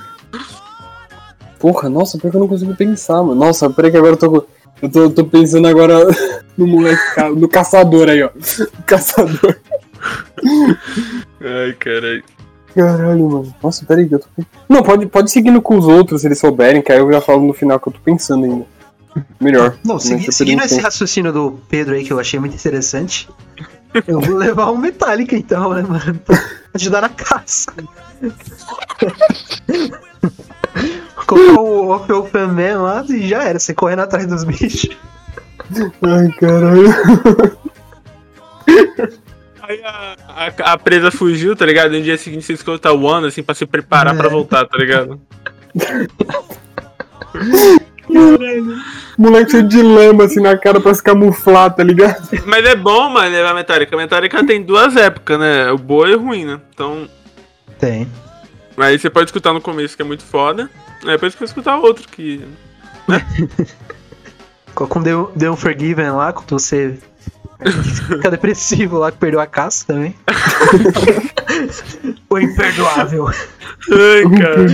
Porra, 1.60 1.88
nossa, 1.88 2.18
pior 2.18 2.30
que 2.30 2.36
eu 2.36 2.40
não 2.40 2.48
consigo 2.48 2.74
pensar, 2.74 3.22
mano. 3.22 3.36
Nossa, 3.36 3.70
peraí 3.70 3.90
que 3.90 3.96
agora 3.96 4.14
eu 4.14 4.16
tô. 4.16 4.30
com- 4.30 4.46
Eu 4.82 4.88
tô, 4.90 5.08
tô 5.10 5.24
pensando 5.24 5.68
agora 5.68 5.94
no 6.58 6.66
moleque, 6.66 7.00
ca- 7.14 7.30
no 7.30 7.48
caçador 7.48 8.08
aí, 8.08 8.22
ó. 8.22 8.30
Caçador. 8.84 9.56
Ai, 11.40 11.72
caralho. 11.78 12.24
Caralho, 12.74 13.28
mano. 13.30 13.54
Nossa, 13.62 13.86
peraí 13.86 14.08
que 14.08 14.16
eu 14.16 14.18
tô. 14.18 14.26
Não, 14.68 14.82
pode, 14.82 15.06
pode 15.06 15.30
seguindo 15.30 15.62
com 15.62 15.78
os 15.78 15.86
outros 15.86 16.20
se 16.22 16.26
eles 16.26 16.38
souberem, 16.40 16.82
que 16.82 16.90
aí 16.92 16.98
eu 16.98 17.10
já 17.12 17.20
falo 17.20 17.46
no 17.46 17.54
final 17.54 17.78
que 17.78 17.88
eu 17.88 17.92
tô 17.92 18.00
pensando 18.00 18.44
ainda. 18.44 18.66
Melhor. 19.40 19.76
Não, 19.84 19.94
Né, 19.94 20.00
segui- 20.00 20.26
eu 20.26 20.32
seguindo 20.32 20.62
esse 20.64 20.80
raciocínio 20.80 21.32
do 21.32 21.60
Pedro 21.68 21.94
aí 21.94 22.02
que 22.04 22.12
eu 22.12 22.18
achei 22.18 22.38
muito 22.40 22.56
interessante, 22.56 23.28
eu 24.06 24.20
vou 24.20 24.36
levar 24.36 24.70
um 24.70 24.78
Metallica 24.78 25.36
então, 25.36 25.72
né, 25.74 25.82
mano? 25.82 26.14
Pra 26.24 26.38
ajudar 26.74 27.00
na 27.02 27.08
caça. 27.08 27.72
Colocar 31.26 31.60
o 31.60 31.88
Off 31.90 32.12
Open 32.12 32.46
Man 32.48 32.82
lá 32.82 33.04
e 33.08 33.28
já 33.28 33.44
era, 33.44 33.58
você 33.58 33.74
correndo 33.74 34.00
atrás 34.00 34.26
dos 34.26 34.44
bichos. 34.44 34.88
Ai, 36.02 36.28
caralho. 36.38 36.88
Aí 39.62 39.80
a, 39.82 40.16
a, 40.28 40.46
a 40.72 40.78
presa 40.78 41.10
fugiu, 41.10 41.56
tá 41.56 41.64
ligado? 41.64 41.92
No 41.92 42.02
dia 42.02 42.18
seguinte 42.18 42.44
você 42.44 42.52
escuta 42.52 42.92
o 42.92 43.02
One, 43.04 43.28
assim, 43.28 43.42
pra 43.42 43.54
se 43.54 43.64
preparar 43.64 44.14
É. 44.14 44.18
pra 44.18 44.28
voltar, 44.28 44.66
tá 44.66 44.76
ligado? 44.76 45.18
Moleque 49.16 49.50
cheio 49.50 49.68
de 49.68 49.82
lama 49.82 50.24
assim 50.24 50.40
na 50.40 50.56
cara 50.56 50.80
pra 50.80 50.94
se 50.94 51.02
camuflar, 51.02 51.74
tá 51.74 51.82
ligado? 51.82 52.28
Mas 52.46 52.64
é 52.64 52.74
bom, 52.74 53.08
mano, 53.10 53.30
levar 53.30 53.50
a 53.50 53.54
Metallica. 53.54 53.94
A 53.94 53.98
Metallica 53.98 54.46
tem 54.46 54.62
duas 54.62 54.96
épocas, 54.96 55.38
né? 55.38 55.70
O 55.70 55.78
boa 55.78 56.08
e 56.08 56.14
o 56.14 56.20
ruim, 56.20 56.44
né? 56.44 56.60
Então. 56.72 57.08
Tem. 57.78 58.08
Aí 58.76 58.98
você 58.98 59.08
pode 59.08 59.26
escutar 59.26 59.52
no 59.52 59.60
começo, 59.60 59.96
que 59.96 60.02
é 60.02 60.04
muito 60.04 60.24
foda. 60.24 60.68
Aí 61.02 61.12
depois 61.12 61.32
você 61.32 61.38
pode 61.38 61.50
escutar 61.50 61.76
outro 61.78 62.08
que. 62.08 62.44
Com 64.74 65.02
The, 65.02 65.12
The 65.38 65.50
Unforgiven 65.50 66.10
lá, 66.10 66.32
quando 66.32 66.58
você 66.58 66.98
fica 68.06 68.30
depressivo 68.30 68.98
lá, 68.98 69.10
que 69.10 69.18
perdeu 69.18 69.40
a 69.40 69.46
caça 69.46 69.84
também. 69.86 70.14
o 72.28 72.38
imperdoável. 72.38 73.28
Ai, 73.28 74.38
cara. 74.38 74.66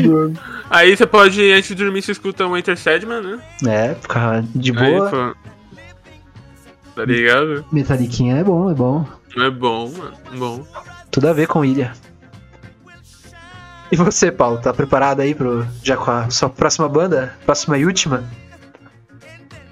Aí 0.69 0.97
você 0.97 1.07
pode, 1.07 1.53
antes 1.53 1.69
de 1.69 1.75
dormir, 1.75 2.03
você 2.03 2.13
escuta 2.13 2.47
um 2.47 2.57
Enter 2.57 2.77
Sandman, 2.77 3.23
né? 3.23 3.41
É, 3.67 3.95
ficar 3.95 4.43
de 4.55 4.77
Aí, 4.77 4.77
boa. 4.77 5.11
pô. 5.11 5.35
Tá 6.95 7.05
ligado? 7.05 7.65
Metaliquinha 7.73 8.37
é 8.37 8.45
bom, 8.45 8.71
é 8.71 8.75
bom. 8.75 9.07
É 9.37 9.51
bom, 9.51 9.91
mano. 9.91 10.13
Bom. 10.37 10.67
Tudo 11.11 11.29
a 11.29 11.33
ver 11.33 11.47
com 11.47 11.65
ilha. 11.65 11.93
E 13.93 13.97
você, 13.97 14.31
Paulo, 14.31 14.59
tá 14.59 14.73
preparado 14.73 15.21
aí 15.21 15.35
pro, 15.35 15.67
já 15.83 15.97
com 15.97 16.11
a 16.11 16.31
sua 16.31 16.49
próxima 16.49 16.89
banda? 16.89 17.35
Próxima 17.45 17.79
e 17.79 17.85
última? 17.85 18.25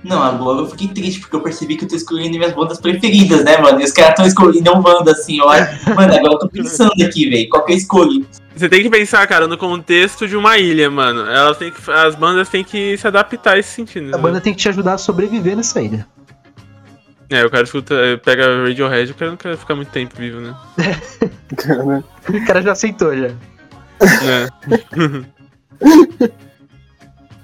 Não, 0.03 0.23
agora 0.23 0.61
eu 0.61 0.67
fiquei 0.67 0.89
triste 0.89 1.21
porque 1.21 1.35
eu 1.35 1.41
percebi 1.41 1.77
que 1.77 1.85
eu 1.85 1.89
tô 1.89 1.97
escolhendo 1.97 2.39
minhas 2.39 2.55
bandas 2.55 2.81
preferidas, 2.81 3.45
né, 3.45 3.59
mano? 3.59 3.81
E 3.81 3.85
os 3.85 3.93
caras 3.93 4.15
tão 4.15 4.27
escolhendo 4.27 4.71
uma 4.71 4.81
banda 4.81 5.11
assim, 5.11 5.41
ó. 5.41 5.49
Mano, 5.95 6.15
agora 6.15 6.35
eu 6.35 6.39
tô 6.39 6.49
pensando 6.49 6.93
aqui, 7.03 7.29
velho. 7.29 7.49
Qual 7.49 7.65
que 7.65 7.73
eu 7.73 7.77
escolho? 7.77 8.25
Você 8.55 8.69
tem 8.69 8.83
que 8.83 8.91
pensar, 8.91 9.27
cara, 9.27 9.49
no 9.49 9.59
contexto 9.59 10.27
de 10.29 10.37
uma 10.37 10.57
ilha, 10.59 10.91
mano. 10.91 11.29
Elas 11.29 11.57
têm 11.57 11.71
que, 11.71 11.91
as 11.91 12.15
bandas 12.15 12.49
têm 12.49 12.65
que 12.65 12.97
se 12.97 13.07
adaptar 13.07 13.55
a 13.55 13.59
esse 13.59 13.71
sentido. 13.71 14.15
A 14.15 14.17
né? 14.17 14.23
banda 14.23 14.41
tem 14.41 14.53
que 14.53 14.61
te 14.61 14.69
ajudar 14.69 14.95
a 14.95 14.99
sobreviver 14.99 15.57
nessa 15.57 15.81
ilha. 15.81 16.07
É, 17.31 17.45
o 17.45 17.51
cara 17.51 17.65
escuta, 17.65 17.95
pega 18.25 18.65
Radiohead, 18.65 19.13
o 19.13 19.15
cara 19.15 19.31
não 19.33 19.37
quer 19.37 19.57
ficar 19.57 19.77
muito 19.77 19.91
tempo 19.91 20.17
vivo, 20.17 20.41
né? 20.41 20.55
O 22.29 22.47
cara 22.47 22.63
já 22.63 22.73
aceitou 22.73 23.17
já. 23.17 23.31
É. 26.21 26.48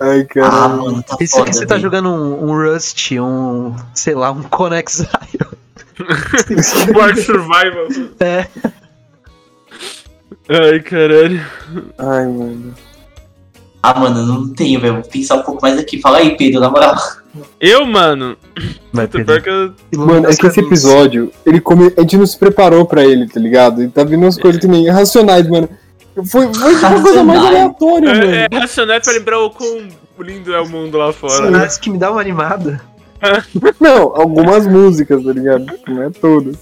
Ai, 0.01 0.21
Ah, 0.21 0.25
caralho. 0.27 0.83
mano, 0.83 1.03
tá 1.03 1.17
se 1.17 1.27
foda. 1.29 1.53
você 1.53 1.67
tá 1.67 1.79
jogando 1.79 2.09
um, 2.11 2.51
um 2.51 2.53
Rust, 2.73 3.13
um, 3.13 3.75
sei 3.95 4.15
lá, 4.15 4.31
um 4.33 4.43
Conex. 4.43 5.05
War 6.95 7.17
Survival. 7.17 7.87
É, 8.21 8.47
Ai, 10.49 10.81
caralho. 10.81 11.41
Ai, 11.99 12.27
mano. 12.27 12.75
Ah, 13.83 13.99
mano, 14.01 14.25
não 14.27 14.53
tenho, 14.55 14.81
velho. 14.81 14.95
Vou 14.95 15.03
pensar 15.03 15.37
um 15.37 15.43
pouco 15.43 15.61
mais 15.63 15.79
aqui. 15.79 16.01
Fala 16.01 16.19
aí, 16.19 16.37
Pedro, 16.37 16.61
na 16.61 16.71
moral. 16.71 16.95
Eu, 17.61 17.85
mano. 17.87 18.37
vai 18.93 19.07
Pior 19.09 19.25
Pedro. 19.27 19.43
que 19.43 19.51
eu. 19.51 19.75
Mano, 20.05 20.27
é 20.29 20.35
que 20.35 20.47
esse 20.47 20.61
episódio, 20.61 21.31
ele 21.45 21.61
come... 21.61 21.93
a 21.97 22.01
gente 22.01 22.17
não 22.17 22.27
se 22.27 22.39
preparou 22.39 22.87
pra 22.87 23.05
ele, 23.05 23.29
tá 23.29 23.39
ligado? 23.39 23.83
E 23.83 23.89
tá 23.89 24.03
vindo 24.03 24.23
umas 24.23 24.39
coisas 24.39 24.61
que 24.61 24.67
nem 24.67 24.89
racionais, 24.91 25.47
mano. 25.49 25.69
Foi, 26.15 26.53
foi 26.55 26.75
tipo 26.75 26.87
uma 26.87 27.03
coisa 27.03 27.25
mais 27.25 27.39
Racionais. 27.41 27.47
aleatória, 27.47 28.09
É, 28.09 28.15
mano. 28.15 28.35
é 28.35 28.59
racional 28.61 29.01
pra 29.01 29.13
lembrar 29.13 29.39
o 29.41 29.51
quão 29.51 29.89
lindo 30.21 30.55
é 30.55 30.61
o 30.61 30.69
mundo 30.69 30.97
lá 30.99 31.13
fora. 31.13 31.33
Cenários 31.33 31.77
que 31.79 31.91
me 31.91 31.99
dá 31.99 32.11
uma 32.13 32.21
animada. 32.21 32.81
Não, 33.81 34.15
algumas 34.15 34.67
músicas, 34.67 35.25
tá 35.25 35.33
ligado? 35.33 35.67
Não 35.89 36.03
é 36.03 36.11
todas. 36.11 36.57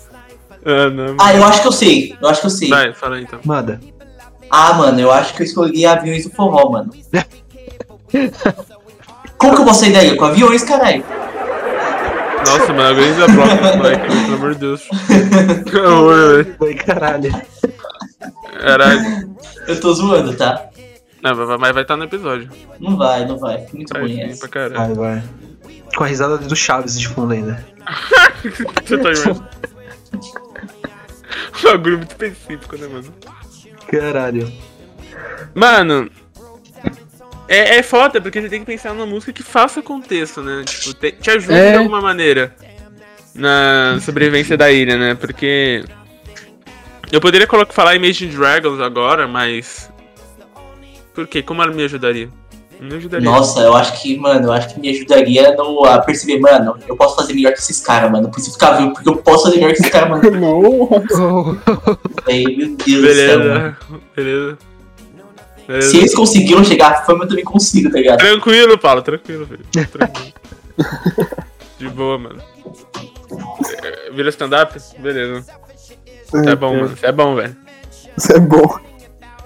Ah, 0.64 0.88
não. 0.90 1.16
Ah, 1.20 1.34
eu 1.34 1.44
acho 1.44 1.60
que 1.60 1.66
eu 1.68 1.72
sei. 1.72 2.16
Eu 2.22 2.28
acho 2.28 2.40
que 2.40 2.46
eu 2.46 2.50
sei. 2.50 2.68
Vai, 2.68 2.94
fala 2.94 3.16
aí 3.16 3.22
então. 3.24 3.40
Manda. 3.44 3.80
Ah, 4.48 4.72
mano, 4.74 5.00
eu 5.00 5.10
acho 5.10 5.34
que 5.34 5.42
eu 5.42 5.46
escolhi 5.46 5.84
aviões 5.84 6.22
do 6.24 6.30
forró, 6.30 6.70
mano. 6.70 6.90
Como 9.38 9.54
que 9.56 9.60
eu 9.60 9.64
vou 9.64 9.74
sair 9.74 9.92
daí? 9.92 10.16
Com 10.16 10.24
aviões, 10.26 10.62
caralho. 10.62 11.04
Nossa, 12.46 12.72
mano, 12.72 12.90
organiza 12.90 13.26
bloco, 13.26 13.56
moleque, 13.78 14.06
pelo 14.06 14.34
amor 14.34 14.54
de 14.54 14.60
Deus. 14.60 14.82
Que 15.68 15.76
horror, 15.78 16.44
velho. 16.44 16.56
Ai, 16.62 16.74
caralho. 16.74 17.42
Caralho. 18.60 19.34
Eu 19.66 19.80
tô 19.80 19.92
zoando, 19.92 20.34
tá? 20.36 20.68
Não, 21.22 21.58
mas 21.58 21.72
vai 21.72 21.82
estar 21.82 21.96
no 21.96 22.04
episódio. 22.04 22.50
Não 22.80 22.96
vai, 22.96 23.24
não 23.24 23.38
vai. 23.38 23.64
Muito 23.72 23.92
Vai 23.92 24.02
ruim 24.02 24.20
essa. 24.20 24.48
Vai, 24.48 24.94
vai. 24.94 25.22
Com 25.96 26.04
a 26.04 26.06
risada 26.06 26.36
do 26.38 26.56
Chaves 26.56 26.98
de 26.98 27.08
fundo 27.08 27.32
ainda. 27.32 27.64
Você 28.84 28.98
tá 28.98 29.10
imaginando? 29.10 29.48
Um 31.58 31.62
bagulho 31.62 31.98
muito 31.98 32.10
específico, 32.10 32.76
né, 32.76 32.88
mano? 32.88 33.14
Caralho. 33.88 34.52
Mano, 35.54 36.10
é, 37.46 37.76
é 37.76 37.82
foda, 37.82 38.20
porque 38.20 38.40
você 38.40 38.48
tem 38.48 38.60
que 38.60 38.66
pensar 38.66 38.94
numa 38.94 39.06
música 39.06 39.32
que 39.32 39.42
faça 39.42 39.82
contexto, 39.82 40.42
né? 40.42 40.62
Tipo, 40.64 40.94
te, 40.94 41.12
te 41.12 41.30
ajude 41.30 41.52
É. 41.52 41.72
de 41.72 41.76
alguma 41.78 42.00
maneira 42.00 42.54
na 43.34 43.98
sobrevivência 44.00 44.56
da 44.56 44.70
ilha, 44.72 44.96
né? 44.96 45.14
Porque. 45.14 45.84
Eu 47.12 47.20
poderia 47.20 47.46
colocar, 47.46 47.74
falar 47.74 47.94
Imagine 47.94 48.34
Dragons 48.34 48.80
agora, 48.80 49.28
mas. 49.28 49.92
Por 51.14 51.26
quê? 51.26 51.42
Como 51.42 51.62
ela 51.62 51.70
me 51.70 51.84
ajudaria? 51.84 52.30
Não 52.80 52.88
me 52.88 52.96
ajudaria. 52.96 53.30
Nossa, 53.30 53.60
eu 53.60 53.76
acho 53.76 54.00
que, 54.00 54.16
mano, 54.16 54.46
eu 54.46 54.52
acho 54.52 54.72
que 54.72 54.80
me 54.80 54.88
ajudaria 54.88 55.54
no, 55.54 55.84
a 55.84 55.98
perceber, 55.98 56.40
mano, 56.40 56.78
eu 56.88 56.96
posso 56.96 57.14
fazer 57.14 57.34
melhor 57.34 57.52
que 57.52 57.58
esses 57.58 57.80
caras, 57.80 58.10
mano. 58.10 58.28
Eu 58.28 58.30
preciso 58.30 58.54
ficar 58.54 58.72
vivo 58.78 58.94
porque 58.94 59.10
eu 59.10 59.16
posso 59.16 59.44
fazer 59.44 59.56
melhor 59.56 59.74
que 59.74 59.80
esses 59.80 59.92
caras, 59.92 60.08
mano. 60.08 60.30
Não. 60.40 61.60
Aí, 62.26 62.56
meu 62.56 62.76
Deus 62.76 63.02
do 63.02 63.14
céu, 63.14 63.38
mano. 63.38 63.76
Beleza, 63.76 63.76
beleza. 64.16 64.58
Beleza. 65.68 65.90
Se 65.90 65.98
eles 65.98 66.14
conseguiram 66.14 66.64
chegar 66.64 66.92
à 66.92 66.94
fama, 67.02 67.24
eu 67.24 67.28
também 67.28 67.44
consigo, 67.44 67.90
tá 67.90 67.98
ligado? 67.98 68.18
Tranquilo, 68.18 68.78
Paulo, 68.78 69.02
tranquilo, 69.02 69.46
filho. 69.46 69.86
Tranquilo. 69.86 70.32
De 71.78 71.88
boa, 71.90 72.16
mano. 72.16 72.42
É, 73.82 74.10
Vira 74.12 74.30
stand-up? 74.30 74.78
Beleza. 74.98 75.44
É 76.34 76.54
bom, 76.54 76.74
mano. 76.74 76.98
É 77.02 77.12
bom, 77.12 77.34
velho. 77.34 77.56
Isso 78.16 78.32
é 78.32 78.40
bom. 78.40 78.78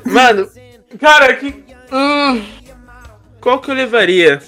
Mano, 0.04 0.48
cara, 1.00 1.34
que. 1.34 1.64
Hum, 1.92 2.44
qual 3.40 3.60
que 3.60 3.70
eu 3.70 3.74
levaria? 3.74 4.40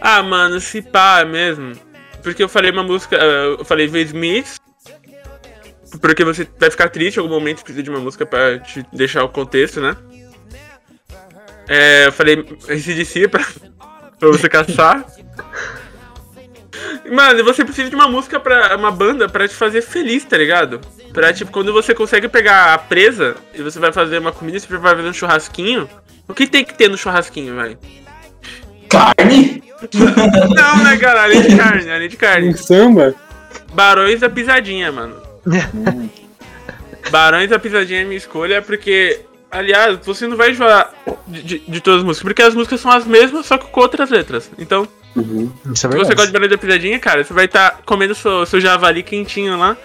Ah, 0.00 0.22
mano, 0.22 0.60
se 0.60 0.82
pá 0.82 1.24
mesmo. 1.24 1.72
Porque 2.22 2.42
eu 2.42 2.48
falei 2.48 2.70
uma 2.70 2.82
música. 2.82 3.16
Eu 3.16 3.64
falei 3.64 3.88
The 3.88 4.00
Smiths. 4.00 4.60
Porque 6.00 6.24
você 6.24 6.46
vai 6.58 6.70
ficar 6.70 6.88
triste 6.88 7.16
em 7.16 7.20
algum 7.20 7.34
momento, 7.34 7.62
precisa 7.62 7.82
de 7.82 7.90
uma 7.90 8.00
música 8.00 8.26
pra 8.26 8.58
te 8.58 8.84
deixar 8.92 9.24
o 9.24 9.28
contexto, 9.28 9.80
né? 9.80 9.96
É, 11.68 12.06
eu 12.06 12.12
falei 12.12 12.44
ACDC 12.68 13.28
pra, 13.28 13.44
pra 14.18 14.28
você 14.28 14.48
caçar. 14.48 15.04
Mano, 17.10 17.44
você 17.44 17.64
precisa 17.64 17.88
de 17.88 17.94
uma 17.94 18.08
música 18.08 18.40
pra. 18.40 18.76
uma 18.76 18.90
banda 18.90 19.28
pra 19.28 19.46
te 19.46 19.54
fazer 19.54 19.82
feliz, 19.82 20.24
tá 20.24 20.36
ligado? 20.36 20.80
Pra, 21.12 21.32
tipo, 21.32 21.50
quando 21.50 21.72
você 21.72 21.94
consegue 21.94 22.28
pegar 22.28 22.74
a 22.74 22.78
presa 22.78 23.36
e 23.54 23.62
você 23.62 23.78
vai 23.78 23.92
fazer 23.92 24.18
uma 24.18 24.32
comida, 24.32 24.58
você 24.58 24.76
vai 24.76 24.96
fazer 24.96 25.08
um 25.08 25.12
churrasquinho. 25.12 25.88
O 26.28 26.34
que 26.34 26.46
tem 26.46 26.64
que 26.64 26.74
ter 26.74 26.88
no 26.88 26.98
churrasquinho, 26.98 27.54
velho? 27.54 27.78
Carne? 28.88 29.62
Não, 30.54 30.84
né, 30.84 30.96
cara? 30.96 31.24
Além 31.24 31.42
de 31.42 31.56
carne, 31.56 31.90
além 31.90 32.08
de 32.08 32.16
carne. 32.16 32.48
Um 32.48 32.56
samba? 32.56 33.14
Barões 33.72 34.20
da 34.20 34.28
Pisadinha, 34.28 34.90
mano. 34.90 35.16
Barões 37.10 37.50
da 37.50 37.58
Pisadinha 37.58 38.00
é 38.00 38.04
minha 38.04 38.16
escolha, 38.16 38.60
porque, 38.62 39.20
aliás, 39.50 39.98
você 40.04 40.26
não 40.26 40.36
vai 40.36 40.50
enjoar 40.50 40.92
de, 41.26 41.42
de, 41.42 41.58
de 41.60 41.80
todas 41.80 42.00
as 42.00 42.04
músicas, 42.06 42.24
porque 42.24 42.42
as 42.42 42.54
músicas 42.54 42.80
são 42.80 42.90
as 42.90 43.06
mesmas, 43.06 43.46
só 43.46 43.56
que 43.56 43.66
com 43.66 43.80
outras 43.80 44.10
letras. 44.10 44.50
Então, 44.58 44.88
Isso 45.72 45.86
é 45.86 45.90
se 45.90 45.96
você 45.96 46.14
gosta 46.14 46.26
de 46.26 46.32
Barões 46.32 46.50
da 46.50 46.58
Pisadinha, 46.58 46.98
cara, 46.98 47.24
você 47.24 47.32
vai 47.32 47.46
estar 47.46 47.80
comendo 47.86 48.14
seu, 48.14 48.44
seu 48.46 48.60
javali 48.60 49.02
quentinho 49.02 49.58
lá, 49.58 49.76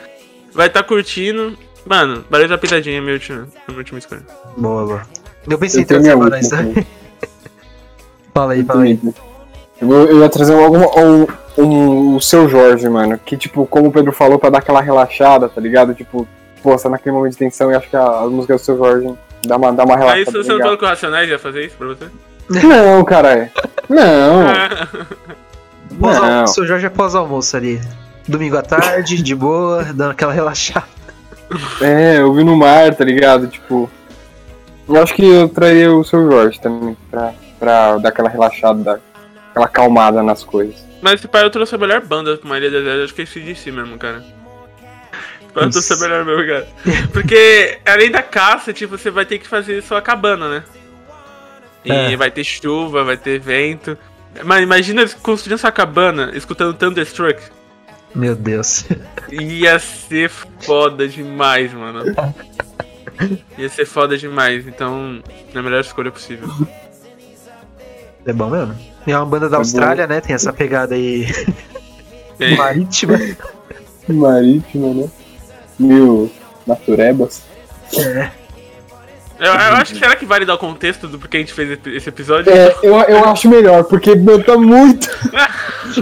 vai 0.54 0.68
estar 0.68 0.84
curtindo. 0.84 1.58
Mano, 1.86 2.24
Barões 2.30 2.50
da 2.50 2.58
Pisadinha 2.58 2.98
é 2.98 3.02
minha 3.02 3.14
última, 3.14 3.48
é 3.56 3.62
minha 3.68 3.78
última 3.80 4.00
escolha. 4.00 4.22
Boa, 4.58 4.86
boa. 4.86 5.02
Eu 5.50 5.58
pensei 5.58 5.82
em 5.82 5.86
trazer 5.86 6.02
minha 6.04 6.14
agora 6.14 6.36
última 6.36 6.62
isso. 6.62 6.74
também. 6.74 6.88
Fala 8.34 8.54
aí, 8.54 8.64
fala 8.64 8.84
aí. 8.84 9.00
Eu, 9.82 9.88
vou- 9.88 10.06
eu 10.06 10.20
ia 10.20 10.30
trazer 10.30 10.54
alguma, 10.54 10.88
um, 10.98 11.28
um, 11.58 12.16
o 12.16 12.22
seu 12.22 12.48
Jorge, 12.48 12.88
mano. 12.88 13.20
Que, 13.26 13.36
tipo, 13.36 13.66
como 13.66 13.90
o 13.90 13.92
Pedro 13.92 14.14
falou, 14.14 14.40
pra 14.40 14.50
dar 14.50 14.60
aquela 14.60 14.80
relaxada, 14.82 15.50
tá 15.50 15.60
ligado? 15.60 15.94
Tipo, 15.94 16.26
pô, 16.64 16.72
você 16.78 16.84
tá 16.84 16.90
naquele 16.92 17.14
momento 17.16 17.34
de 17.34 17.40
tensão 17.40 17.72
e 17.72 17.76
acho 17.76 17.90
que 17.90 17.96
a, 17.96 18.04
a 18.06 18.28
música 18.28 18.54
do 18.54 18.60
seu 18.60 18.78
Jorge 18.78 19.14
dá 19.46 19.58
uma, 19.58 19.74
dá 19.74 19.84
uma 19.84 19.98
relaxada. 19.98 20.20
Aí, 20.20 20.26
se 20.26 20.32
você 20.32 20.54
não 20.54 20.60
falou 20.60 20.78
que 20.78 20.86
o 20.86 20.88
Racionais 20.88 21.30
ia 21.30 21.40
fazer 21.40 21.66
isso 21.66 21.76
pra 21.78 21.88
você? 21.88 22.06
Não, 22.50 23.04
caralho. 23.06 23.50
Não. 23.90 24.46
Pós- 26.00 26.18
Não. 26.18 26.44
O 26.44 26.48
seu 26.48 26.66
Jorge 26.66 26.86
é 26.86 26.90
pós-almoço 26.90 27.56
ali. 27.58 27.82
Domingo 28.28 28.58
à 28.58 28.62
tarde, 28.62 29.22
de 29.22 29.36
boa, 29.36 29.84
dando 29.94 30.12
aquela 30.12 30.32
relaxada. 30.34 30.86
É, 31.82 32.20
eu 32.20 32.34
vi 32.34 32.44
no 32.44 32.56
mar, 32.56 32.94
tá 32.96 33.04
ligado? 33.04 33.48
Tipo. 33.48 33.90
Eu 34.88 35.02
acho 35.02 35.14
que 35.14 35.24
eu 35.26 35.48
traria 35.50 35.94
o 35.94 36.04
seu 36.04 36.30
Jorge 36.30 36.60
também, 36.60 36.98
pra, 37.10 37.34
pra 37.60 37.98
dar 37.98 38.10
aquela 38.10 38.30
relaxada, 38.30 38.84
dar 38.84 39.00
aquela 39.52 39.66
acalmada 39.66 40.22
nas 40.24 40.44
coisas. 40.44 40.76
Mas 41.02 41.16
esse 41.16 41.28
pai 41.28 41.44
eu 41.44 41.50
trouxe 41.50 41.76
a 41.76 41.78
melhor 41.78 42.02
banda 42.02 42.38
pra 42.38 42.58
ilha 42.58 42.70
deserta, 42.70 43.04
acho 43.04 43.14
que 43.14 43.22
é 43.22 43.26
CDC 43.26 43.72
mesmo, 43.72 43.98
cara. 43.98 44.18
Esse 45.42 45.54
pai 45.54 45.66
eu 45.66 45.70
trouxe 45.70 45.94
a 45.94 45.98
melhor 45.98 46.26
mesmo, 46.26 46.46
cara. 46.48 46.68
Porque 47.14 47.80
além 47.86 48.12
da 48.12 48.22
caça, 48.22 48.74
tipo, 48.74 48.98
você 48.98 49.10
vai 49.12 49.26
ter 49.26 49.40
que 49.40 49.48
fazer 49.48 49.82
sua 49.84 50.02
cabana, 50.02 50.48
né? 50.50 50.64
E 51.84 51.92
É. 51.92 52.16
vai 52.16 52.30
ter 52.32 52.44
chuva, 52.44 53.04
vai 53.04 53.18
ter 53.18 53.40
vento. 53.40 53.98
Mano, 54.44 54.62
imagina 54.62 55.08
construindo 55.22 55.58
sua 55.60 55.72
cabana, 55.72 56.32
escutando 56.36 56.74
Thunderstruck. 56.74 57.42
Meu 58.14 58.36
Deus. 58.36 58.86
Ia 59.32 59.80
ser 59.80 60.30
foda 60.30 61.08
demais, 61.08 61.74
mano. 61.74 62.14
Ia 63.58 63.70
ser 63.70 63.86
foda 63.86 64.18
demais, 64.18 64.68
então 64.68 65.22
é 65.54 65.58
a 65.58 65.62
melhor 65.62 65.82
escolha 65.82 66.12
possível. 66.12 66.48
É 68.26 68.34
bom 68.34 68.50
mesmo. 68.50 68.76
E 69.08 69.12
é 69.12 69.18
uma 69.18 69.26
banda 69.26 69.50
da 69.50 69.58
Austrália, 69.58 70.06
né? 70.08 70.22
Tem 70.22 70.36
essa 70.36 70.54
pegada 70.54 70.94
aí 70.96 71.26
Tem. 72.38 72.56
marítima. 72.58 73.20
Marítima, 74.08 74.94
né? 74.94 75.10
Mil 75.80 76.32
naturebas. 76.68 77.44
É. 77.98 78.32
Eu, 79.42 79.54
eu 79.54 79.74
acho 79.74 79.94
que 79.94 80.00
será 80.00 80.16
que 80.16 80.24
vale 80.24 80.46
dar 80.46 80.54
o 80.54 80.58
contexto 80.60 81.08
do 81.08 81.18
porquê 81.18 81.38
a 81.38 81.40
gente 81.40 81.52
fez 81.52 81.80
esse 81.88 82.08
episódio? 82.08 82.54
É, 82.54 82.76
eu, 82.84 82.94
eu 82.94 83.26
acho 83.26 83.50
melhor, 83.50 83.84
porque 83.86 84.14
meu, 84.14 84.44
tá 84.44 84.56
muito. 84.56 85.10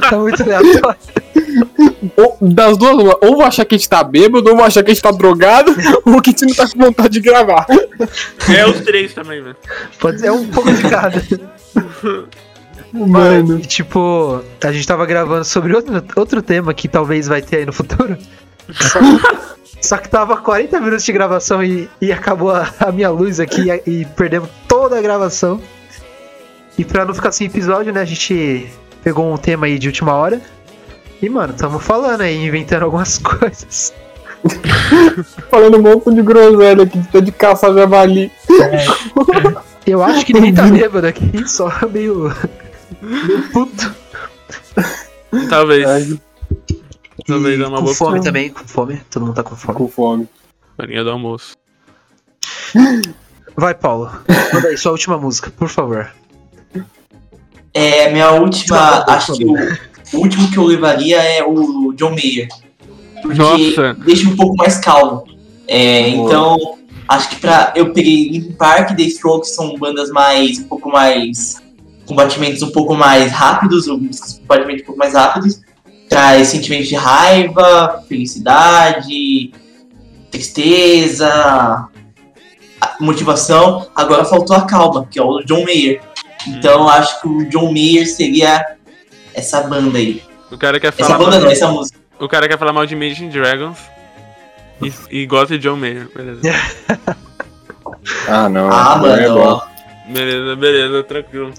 Tá 0.02 0.18
muito 0.18 0.44
aleatório. 0.44 1.00
Ou, 2.16 2.38
das 2.42 2.78
duas, 2.78 2.94
uma, 2.94 3.18
ou 3.22 3.38
vou 3.38 3.44
achar 3.44 3.66
que 3.66 3.76
a 3.76 3.78
gente 3.78 3.90
tá 3.90 4.04
bêbado, 4.04 4.50
ou 4.50 4.56
vou 4.56 4.66
achar 4.66 4.84
que 4.84 4.92
a 4.92 4.94
gente 4.94 5.04
tá 5.04 5.12
drogado, 5.12 5.76
ou 6.06 6.22
que 6.22 6.30
a 6.30 6.32
gente 6.32 6.46
não 6.46 6.54
tá 6.54 6.70
com 6.72 6.80
vontade 6.80 7.10
de 7.10 7.20
gravar. 7.20 7.66
É 8.54 8.66
os 8.66 8.82
três 8.82 9.14
também, 9.14 9.42
velho. 9.42 9.56
Pode 10.00 10.20
ser 10.20 10.28
é 10.28 10.32
um 10.32 10.48
pouco 10.48 10.72
de 10.72 10.82
cada. 10.84 11.22
Mano. 12.94 13.60
Tipo, 13.60 14.44
a 14.64 14.72
gente 14.72 14.88
tava 14.88 15.06
gravando 15.06 15.44
sobre 15.44 15.76
outro, 15.76 16.04
outro 16.16 16.42
tema 16.42 16.74
que 16.74 16.88
talvez 16.88 17.28
vai 17.28 17.42
ter 17.42 17.58
aí 17.58 17.66
no 17.66 17.74
futuro. 17.74 18.18
Só, 19.82 19.98
que 19.98 20.10
tava 20.10 20.38
40 20.38 20.80
minutos 20.80 21.06
de 21.06 21.12
gravação 21.14 21.64
e, 21.64 21.90
e 22.02 22.12
acabou 22.12 22.52
a, 22.52 22.70
a 22.80 22.92
minha 22.92 23.10
luz 23.10 23.40
aqui 23.40 23.70
e, 23.70 24.02
e 24.02 24.06
perdemos 24.06 24.50
toda 24.68 24.98
a 24.98 25.02
gravação. 25.02 25.62
E 26.78 26.84
pra 26.84 27.06
não 27.06 27.14
ficar 27.14 27.32
sem 27.32 27.48
episódio, 27.48 27.94
né, 27.94 28.02
a 28.02 28.06
gente 28.06 28.70
pegou 29.04 29.32
um 29.32 29.38
tema 29.38 29.68
aí 29.68 29.80
de 29.80 29.88
última 29.88 30.14
hora. 30.14 30.42
E, 31.22 31.30
mano, 31.30 31.54
tamo 31.54 31.80
falando 31.80 32.22
aí, 32.22 32.36
inventando 32.38 32.84
algumas 32.84 33.18
coisas. 33.20 33.94
Falando 35.50 35.78
um 35.78 35.82
monte 35.82 36.14
de 36.14 36.22
groselha 36.22 36.84
aqui, 36.84 37.02
tá 37.12 37.20
de 37.20 37.32
caça 37.32 37.74
javali. 37.74 38.32
Eu 39.86 40.04
acho 40.04 40.26
que 40.26 40.34
ninguém 40.34 40.54
tá 40.54 40.64
bêbado 40.72 41.08
aqui, 41.08 41.48
só 41.48 41.70
meio. 41.92 42.34
meio 43.02 43.50
puto. 43.52 43.94
Talvez. 45.50 45.86
Ai, 45.86 46.20
Talvez 47.30 47.60
E 47.60 47.64
é 47.64 47.68
uma 47.68 47.78
com 47.78 47.84
boa 47.84 47.96
fome 47.96 48.18
opção. 48.18 48.24
também, 48.26 48.50
com 48.50 48.68
fome. 48.68 49.02
Todo 49.10 49.26
mundo 49.26 49.36
tá 49.36 49.44
com 49.44 49.56
fome. 49.56 49.78
com 49.78 49.88
fome. 49.88 50.28
Farinha 50.78 51.04
do 51.04 51.12
almoço. 51.12 51.56
Vai, 53.56 53.74
Paulo. 53.74 54.12
Manda 54.54 54.68
aí 54.70 54.78
sua 54.78 54.92
última 54.94 55.18
música, 55.18 55.52
por 55.52 55.68
favor. 55.70 56.10
É, 57.74 58.12
minha 58.12 58.32
última, 58.32 59.02
Tá 59.02 59.14
acho 59.16 59.34
que 59.34 59.46
o, 59.46 59.54
o 59.54 60.18
último 60.18 60.50
que 60.50 60.58
eu 60.58 60.64
levaria 60.66 61.22
é 61.22 61.44
o 61.44 61.94
John 61.94 62.12
Mayer. 62.12 62.48
Porque 63.22 63.38
Nossa. 63.38 63.94
deixa 64.06 64.28
um 64.28 64.36
pouco 64.36 64.56
mais 64.56 64.78
calmo. 64.80 65.26
É, 65.68 66.10
então, 66.10 66.58
acho 67.08 67.30
que 67.30 67.36
pra. 67.36 67.74
Eu 67.76 67.94
peguei 67.94 68.30
Linkin 68.30 68.54
Park 68.54 68.92
e 68.92 68.96
The 68.96 69.04
Strokes 69.04 69.54
são 69.54 69.78
bandas 69.78 70.10
mais. 70.10 70.58
um 70.60 70.64
pouco 70.64 70.90
mais. 70.90 71.62
com 72.06 72.16
batimentos 72.16 72.64
um 72.64 72.72
pouco 72.72 72.96
mais 72.96 73.32
rápidos, 73.32 73.88
ou 73.88 74.00
músicas 74.00 74.40
com 74.40 74.46
batimentos 74.46 74.82
um 74.84 74.86
pouco 74.86 75.00
mais 75.00 75.14
rápidos. 75.14 75.62
Traz 76.20 76.50
sentimentos 76.50 76.90
de 76.90 76.96
raiva, 76.96 78.04
felicidade, 78.10 79.54
tristeza, 80.30 81.88
motivação. 83.00 83.90
Agora 83.96 84.26
faltou 84.26 84.54
a 84.54 84.66
calma, 84.66 85.08
que 85.10 85.18
é 85.18 85.24
o 85.24 85.40
John 85.46 85.64
Mayer. 85.64 86.02
Então 86.46 86.90
acho 86.90 87.22
que 87.22 87.28
o 87.30 87.50
John 87.50 87.72
Mayer 87.72 88.06
seria 88.06 88.76
essa 89.34 89.62
banda 89.62 89.98
aí. 89.98 90.22
O 90.52 90.58
cara 90.58 90.78
quer 90.78 90.90
Essa 90.90 91.06
falar 91.06 91.20
banda 91.20 91.38
mal, 91.38 91.42
não, 91.46 91.52
essa 91.52 91.68
música. 91.70 91.98
o 92.20 92.28
cara 92.28 92.50
quer 92.50 92.60
falar 92.60 92.74
mal 92.74 92.86
de 92.86 92.96
Imagine 92.96 93.30
Dragons 93.30 93.80
e, 94.82 95.22
e 95.22 95.26
gosta 95.26 95.58
de 95.58 95.64
John 95.64 95.78
Mayer. 95.78 96.10
Beleza. 96.14 96.42
Ah, 98.28 98.50
não. 98.50 98.70
Ah, 98.70 98.98
não 98.98 99.08
é 99.08 99.28
mano, 99.28 99.36
bom. 99.36 99.62
Beleza, 100.10 100.56
beleza, 100.56 101.04
tranquilo. 101.04 101.54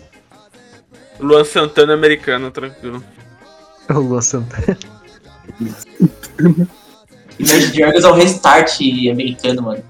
Luan 1.18 1.44
Santana 1.44 1.94
americano, 1.94 2.51
tranquilo. 2.51 3.03
O 3.96 4.00
Luan 4.00 4.20
Santana. 4.20 4.76
Imagine 7.38 7.72
Dragons 7.72 8.05
é 8.05 8.09
o 8.09 8.12
restart 8.14 8.81
americano, 9.11 9.62
mano. 9.62 9.83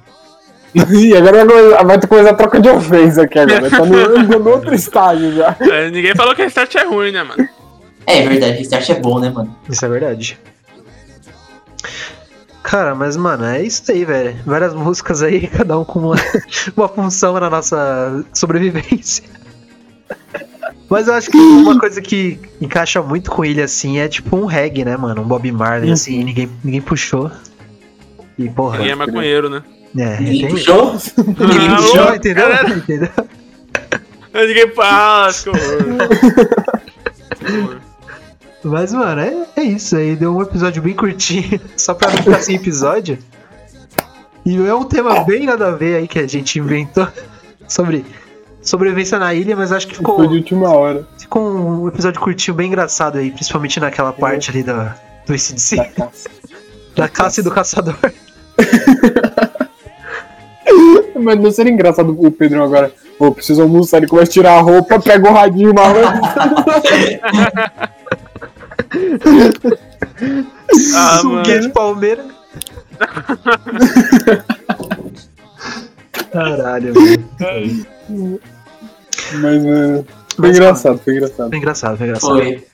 Ih, 0.74 1.16
agora 1.16 1.44
vai- 1.44 1.84
vai 1.84 1.96
ter 1.98 2.02
que 2.02 2.06
começar 2.06 2.30
a 2.30 2.34
troca 2.34 2.60
de 2.60 2.68
ofensa 2.68 3.22
aqui 3.22 3.38
agora. 3.38 3.68
Tá 3.68 3.84
no, 3.84 4.38
no 4.38 4.50
outro 4.50 4.72
estágio 4.74 5.32
já. 5.34 5.56
É, 5.60 5.90
ninguém 5.90 6.14
falou 6.14 6.34
que 6.34 6.42
Restart 6.42 6.74
é 6.76 6.84
ruim, 6.84 7.10
né, 7.10 7.22
mano? 7.24 7.48
É 8.06 8.26
verdade, 8.26 8.58
restart 8.58 8.88
é 8.90 8.94
bom, 8.94 9.18
né, 9.20 9.30
mano? 9.30 9.54
Isso 9.68 9.84
é 9.84 9.88
verdade. 9.88 10.38
Cara, 12.62 12.94
mas, 12.94 13.16
mano, 13.16 13.44
é 13.44 13.62
isso 13.62 13.90
aí, 13.90 14.04
velho. 14.04 14.36
Várias 14.46 14.72
músicas 14.74 15.22
aí, 15.22 15.46
cada 15.48 15.78
um 15.78 15.84
com 15.84 15.98
uma, 15.98 16.16
uma 16.76 16.88
função 16.88 17.34
na 17.38 17.50
nossa 17.50 18.24
sobrevivência. 18.32 19.24
Mas 20.90 21.06
eu 21.06 21.14
acho 21.14 21.30
que 21.30 21.36
uma 21.38 21.78
coisa 21.78 22.02
que 22.02 22.38
encaixa 22.60 23.00
muito 23.00 23.30
com 23.30 23.44
ele, 23.44 23.62
assim, 23.62 23.98
é 23.98 24.08
tipo 24.08 24.36
um 24.36 24.44
reggae, 24.44 24.84
né, 24.84 24.96
mano? 24.96 25.22
Um 25.22 25.24
Bob 25.24 25.50
Marley, 25.52 25.92
assim, 25.92 26.24
ninguém, 26.24 26.50
ninguém 26.64 26.80
puxou. 26.80 27.30
E, 28.36 28.48
porra, 28.48 28.78
Ninguém 28.78 28.92
é 28.92 28.96
maconheiro, 28.96 29.48
né? 29.48 29.62
é, 29.96 30.18
Ninguém 30.20 30.40
tem- 30.46 30.50
puxou? 30.50 30.96
Ninguém 31.18 31.68
Ah, 31.68 31.76
puxou, 31.76 32.14
entendeu? 32.14 32.48
caralho. 32.48 32.76
entendeu? 32.78 33.08
Ninguém 34.34 34.66
horror. 35.50 36.08
Mas, 38.64 38.92
mano, 38.92 39.20
é, 39.20 39.46
é 39.56 39.62
isso 39.62 39.96
aí. 39.96 40.16
Deu 40.16 40.36
um 40.36 40.42
episódio 40.42 40.82
bem 40.82 40.94
curtinho, 40.94 41.60
só 41.76 41.94
pra 41.94 42.10
não 42.10 42.18
ficar 42.18 42.42
sem 42.42 42.56
episódio. 42.56 43.18
E 44.44 44.56
é 44.56 44.74
um 44.74 44.84
tema 44.84 45.24
bem 45.24 45.46
nada 45.46 45.68
a 45.68 45.70
ver 45.70 45.96
aí 45.96 46.08
que 46.08 46.18
a 46.18 46.26
gente 46.26 46.58
inventou 46.58 47.06
sobre 47.68 48.04
sobrevivência 48.62 49.18
na 49.18 49.32
ilha, 49.34 49.56
mas 49.56 49.72
acho 49.72 49.86
que 49.86 49.96
ficou, 49.96 50.16
Foi 50.16 50.28
de 50.28 50.36
última 50.36 50.68
hora. 50.70 51.06
ficou 51.18 51.42
um 51.42 51.88
episódio 51.88 52.20
curtinho 52.20 52.54
bem 52.56 52.68
engraçado 52.68 53.18
aí, 53.18 53.30
principalmente 53.30 53.80
naquela 53.80 54.12
parte 54.12 54.50
ali 54.50 54.62
da, 54.62 54.96
do 55.26 55.32
ACDC, 55.32 55.76
Da 55.76 55.84
caça. 55.86 56.28
da 56.96 57.08
caça 57.08 57.40
e 57.40 57.42
do 57.44 57.50
caçador. 57.50 57.96
Mas 61.20 61.38
não 61.38 61.50
seria 61.50 61.72
engraçado 61.72 62.16
o 62.18 62.30
Pedrão 62.30 62.64
agora. 62.64 62.92
Pô, 63.18 63.32
preciso 63.32 63.60
almoçar, 63.62 63.98
ele 63.98 64.06
começa 64.06 64.30
a 64.30 64.32
tirar 64.32 64.58
a 64.58 64.60
roupa, 64.60 64.98
pega 64.98 65.28
o 65.28 65.32
radinho 65.32 65.74
malandro. 65.74 66.20
Ah, 70.94 71.20
de 71.60 71.68
palmeira. 71.68 72.24
Caralho, 76.32 76.94
mano. 76.94 77.86
Mas, 79.34 79.64
mano. 79.64 80.06
Foi 80.36 80.48
engraçado, 80.50 80.98
foi 81.04 81.14
engraçado. 81.16 81.48
Foi 81.48 81.58
engraçado, 81.58 81.96
foi 81.96 82.06
engraçado. 82.06 82.32
Foi. 82.34 82.64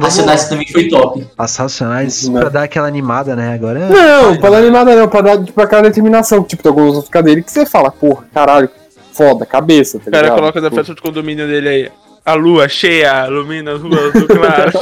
Racionais 0.00 0.48
também 0.48 0.66
foi 0.68 0.88
top. 0.88 1.26
as 1.36 1.56
racionais 1.56 2.26
Né? 2.28 2.40
pra 2.40 2.48
dar 2.48 2.62
aquela 2.62 2.86
animada, 2.88 3.36
né? 3.36 3.52
Agora 3.52 3.78
é- 3.80 3.88
Não, 3.88 4.36
pra 4.38 4.50
dar 4.50 4.58
animada 4.58 4.94
não, 4.96 5.08
pra 5.08 5.20
dar 5.20 5.44
tipo, 5.44 5.60
aquela 5.60 5.82
determinação. 5.82 6.42
Tipo, 6.42 6.62
tem 6.62 6.70
algumas 6.70 6.94
músicas 6.94 7.24
dele 7.24 7.42
que 7.42 7.50
você 7.52 7.66
fala, 7.66 7.90
porra, 7.90 8.24
caralho, 8.32 8.70
foda, 9.12 9.44
cabeça, 9.44 9.98
tá 9.98 10.04
O 10.08 10.10
cara 10.10 10.22
ligado? 10.24 10.38
coloca 10.38 10.60
na 10.60 10.68
Tipo, 10.68 10.76
festa 10.76 10.94
de 10.94 11.02
condomínio 11.02 11.46
dele 11.46 11.68
aí. 11.68 11.90
A 12.24 12.34
lua 12.34 12.68
cheia, 12.68 13.26
ilumina 13.26 13.72
as 13.72 13.80
ruas 13.82 14.12
do 14.12 14.26
claro. 14.26 14.72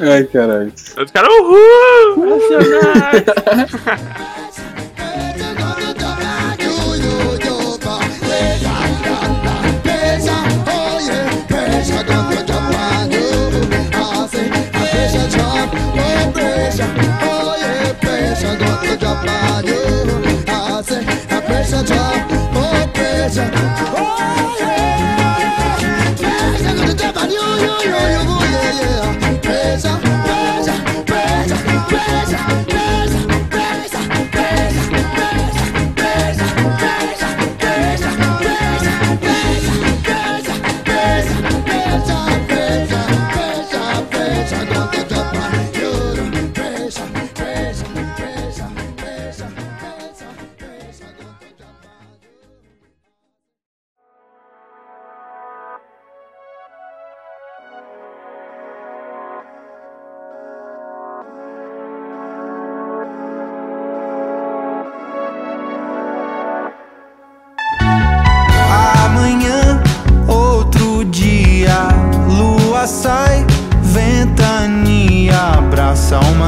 Ai, 0.00 0.24
caralho. 0.24 0.72
Os 0.74 1.10
caras, 1.10 1.30
uhul! 1.30 2.30
Racionais! 2.30 3.24
pressure. 16.76 16.94
Oh 17.22 17.56
yeah, 17.58 17.92
pressure 18.00 18.56
got 18.58 18.84
to 18.84 18.96
drop 18.96 19.26
on 19.28 19.66
you. 19.66 19.74
I 20.48 20.82
say, 20.82 21.02
a 21.02 21.40
pressure 21.42 21.84
drop, 21.84 22.30
oh 22.54 22.90
pressure. 22.94 23.50
Oh 23.54 24.56
yeah. 24.58 24.63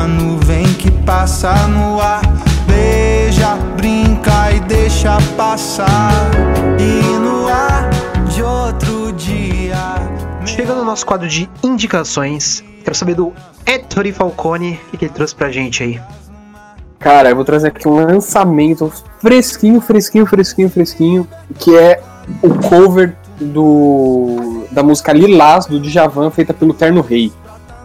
Uma 0.06 0.22
nuvem 0.22 0.64
que 0.74 0.90
passa 1.02 1.52
no 1.66 2.00
ar, 2.00 2.22
beija, 2.66 3.56
brinca 3.76 4.52
e 4.52 4.60
deixa 4.60 5.18
passar. 5.36 6.30
E 6.78 7.18
no 7.18 7.48
ar 7.48 7.90
de 8.28 8.42
outro 8.42 9.12
dia. 9.12 9.76
Chegando 10.46 10.78
no 10.78 10.84
nosso 10.84 11.04
quadro 11.04 11.26
de 11.28 11.50
indicações, 11.62 12.62
quero 12.84 12.96
saber 12.96 13.14
do 13.14 13.32
Ettore 13.66 14.12
Falcone, 14.12 14.80
o 14.86 14.90
que, 14.90 14.96
que 14.96 15.04
ele 15.06 15.12
trouxe 15.12 15.34
pra 15.34 15.50
gente 15.50 15.82
aí. 15.82 16.00
Cara, 17.00 17.30
eu 17.30 17.36
vou 17.36 17.44
trazer 17.44 17.68
aqui 17.68 17.88
um 17.88 17.94
lançamento 17.94 18.92
fresquinho, 19.18 19.80
fresquinho, 19.80 20.24
fresquinho, 20.24 20.70
fresquinho, 20.70 21.28
que 21.58 21.76
é 21.76 22.00
o 22.42 22.54
cover 22.68 23.16
do 23.40 24.66
da 24.70 24.82
música 24.82 25.12
Lilás 25.12 25.66
do 25.66 25.80
Djavan, 25.80 26.30
feita 26.30 26.54
pelo 26.54 26.72
Terno 26.74 27.00
Rei. 27.00 27.32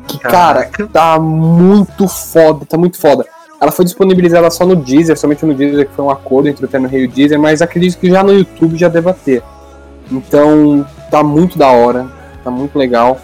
Que, 0.08 0.20
cara, 0.20 0.70
tá 0.92 1.20
muito 1.20 2.08
foda, 2.08 2.66
tá 2.66 2.78
muito 2.78 3.00
foda. 3.00 3.26
Ela 3.60 3.72
foi 3.72 3.86
disponibilizada 3.86 4.50
só 4.50 4.66
no 4.66 4.76
Deezer, 4.76 5.18
somente 5.18 5.46
no 5.46 5.54
Deezer, 5.54 5.88
que 5.88 5.94
foi 5.94 6.04
um 6.04 6.10
acordo 6.10 6.50
entre 6.50 6.66
o 6.66 6.68
Terno 6.68 6.88
Rei 6.88 7.04
e 7.04 7.06
o 7.06 7.12
Deezer, 7.12 7.40
mas 7.40 7.62
acredito 7.62 8.00
que 8.00 8.10
já 8.10 8.24
no 8.24 8.34
YouTube 8.34 8.78
já 8.78 8.88
deva 8.88 9.14
ter. 9.14 9.44
Então, 10.12 10.86
tá 11.12 11.24
muito 11.24 11.58
da 11.58 11.68
hora, 11.68 12.08
tá 12.44 12.50
muito 12.50 12.78
legal. 12.78 13.20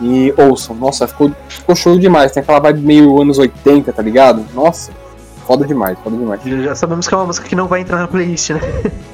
E 0.00 0.32
ouçam, 0.36 0.74
nossa, 0.74 1.06
ficou, 1.06 1.32
ficou 1.48 1.74
show 1.74 1.98
demais. 1.98 2.32
Tem 2.32 2.42
aquela 2.42 2.60
vibe 2.60 2.80
meio 2.80 3.20
anos 3.20 3.38
80, 3.38 3.92
tá 3.92 4.02
ligado? 4.02 4.44
Nossa, 4.54 4.92
foda 5.46 5.66
demais, 5.66 5.98
foda 6.02 6.16
demais. 6.16 6.40
Já 6.42 6.74
sabemos 6.74 7.06
que 7.06 7.14
é 7.14 7.16
uma 7.16 7.26
música 7.26 7.48
que 7.48 7.54
não 7.54 7.66
vai 7.66 7.80
entrar 7.80 7.98
na 7.98 8.08
playlist, 8.08 8.50
né? 8.50 8.60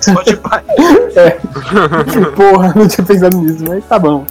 Spotify. 0.00 0.62
Porra, 2.36 2.72
não 2.74 2.88
tinha 2.88 3.06
pensado 3.06 3.36
nisso, 3.38 3.64
mas 3.68 3.84
tá 3.84 3.98
bom. 3.98 4.24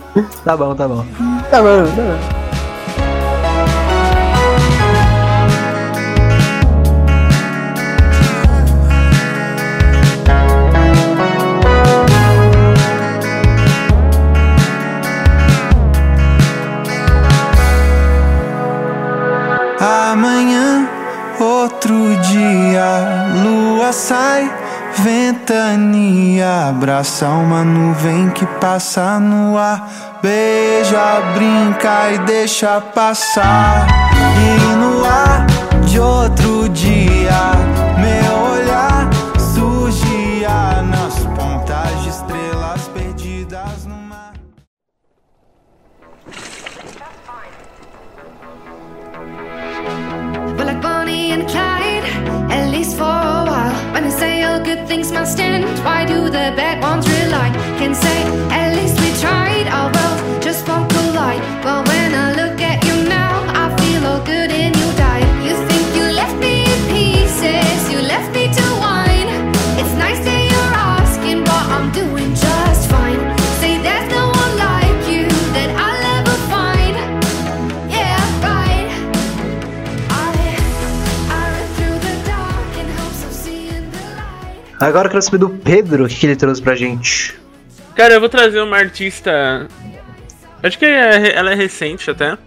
Tá 0.43 0.57
bom, 0.57 0.75
tá 0.75 0.87
bom. 0.87 1.05
Tá 1.49 1.61
bom, 1.61 1.85
tá 1.85 2.01
bom. 2.01 2.39
Amanhã, 19.81 20.89
outro 21.39 22.15
dia, 22.17 23.31
lua 23.43 23.93
sai, 23.93 24.51
ventania, 25.03 26.67
abraça 26.69 27.27
uma 27.27 27.63
nuvem 27.63 28.29
que 28.29 28.45
passa 28.45 29.19
no 29.19 29.57
ar, 29.57 29.87
beija, 30.21 31.21
brinca 31.33 32.11
e 32.11 32.19
deixa 32.19 32.81
passar. 32.81 33.98
Good 54.69 54.87
things 54.87 55.11
must 55.11 55.39
end, 55.39 55.65
why 55.83 56.05
do 56.05 56.25
the 56.25 56.45
bad 56.59 56.79
ones 56.79 57.07
rely? 57.07 57.49
Can 57.79 57.95
say, 57.95 58.19
Agora 84.79 85.07
eu 85.07 85.11
quero 85.11 85.21
saber 85.21 85.37
do 85.39 85.49
Pedro 85.49 86.05
o 86.05 86.07
que, 86.07 86.25
ele 86.25 86.35
trouxe 86.35 86.61
pra 86.61 86.75
gente. 86.75 87.37
Cara, 87.95 88.13
eu 88.13 88.19
vou 88.19 88.29
trazer 88.29 88.61
uma 88.61 88.77
artista. 88.77 89.67
Acho 90.63 90.77
que 90.79 90.85
é- 90.85 91.35
ela 91.35 91.51
é 91.51 91.55
recente 91.55 92.09
até. 92.09 92.37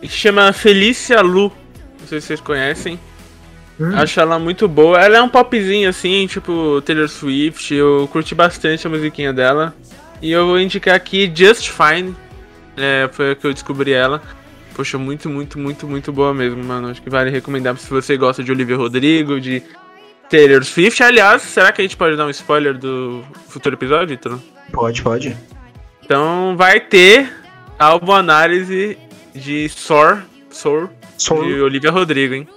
Que 0.00 0.08
chama 0.08 0.52
Felícia 0.52 1.20
Lu. 1.22 1.50
Não 2.00 2.06
sei 2.06 2.20
se 2.20 2.26
vocês 2.28 2.40
conhecem. 2.40 2.98
Acho 3.94 4.20
ela 4.20 4.38
muito 4.38 4.66
boa. 4.68 4.98
Ela 4.98 5.18
é 5.18 5.22
um 5.22 5.28
popzinho 5.28 5.88
assim, 5.88 6.26
tipo 6.26 6.80
Taylor 6.82 7.08
Swift. 7.08 7.74
Eu 7.74 8.08
curti 8.10 8.34
bastante 8.34 8.86
a 8.86 8.90
musiquinha 8.90 9.32
dela. 9.32 9.74
E 10.22 10.32
eu 10.32 10.46
vou 10.46 10.58
indicar 10.58 10.94
aqui 10.94 11.30
Just 11.34 11.70
Fine. 11.70 12.14
É, 12.76 13.08
foi 13.12 13.32
a 13.32 13.34
que 13.34 13.46
eu 13.46 13.52
descobri 13.52 13.92
ela. 13.92 14.22
Poxa, 14.74 14.98
muito, 14.98 15.28
muito, 15.30 15.58
muito, 15.58 15.86
muito 15.86 16.12
boa 16.12 16.32
mesmo, 16.34 16.62
mano. 16.62 16.88
Acho 16.88 17.02
que 17.02 17.08
vale 17.10 17.30
recomendar 17.30 17.76
se 17.78 17.88
você 17.88 18.16
gosta 18.16 18.42
de 18.42 18.50
Olivia 18.50 18.76
Rodrigo, 18.76 19.40
de 19.40 19.62
Taylor 20.28 20.64
Swift. 20.64 21.02
Aliás, 21.02 21.42
será 21.42 21.72
que 21.72 21.80
a 21.80 21.84
gente 21.84 21.96
pode 21.96 22.16
dar 22.16 22.26
um 22.26 22.30
spoiler 22.30 22.76
do 22.76 23.24
futuro 23.48 23.74
episódio, 23.74 24.14
Ítalo? 24.14 24.42
Pode, 24.72 25.02
pode. 25.02 25.36
Então 26.04 26.54
vai 26.56 26.80
ter 26.80 27.32
álbum 27.78 28.12
análise 28.12 28.98
de 29.34 29.68
Soar, 29.68 30.24
Soar, 30.50 30.88
Soar. 31.18 31.44
de 31.44 31.60
Olivia 31.60 31.90
Rodrigo, 31.90 32.34
hein? 32.34 32.48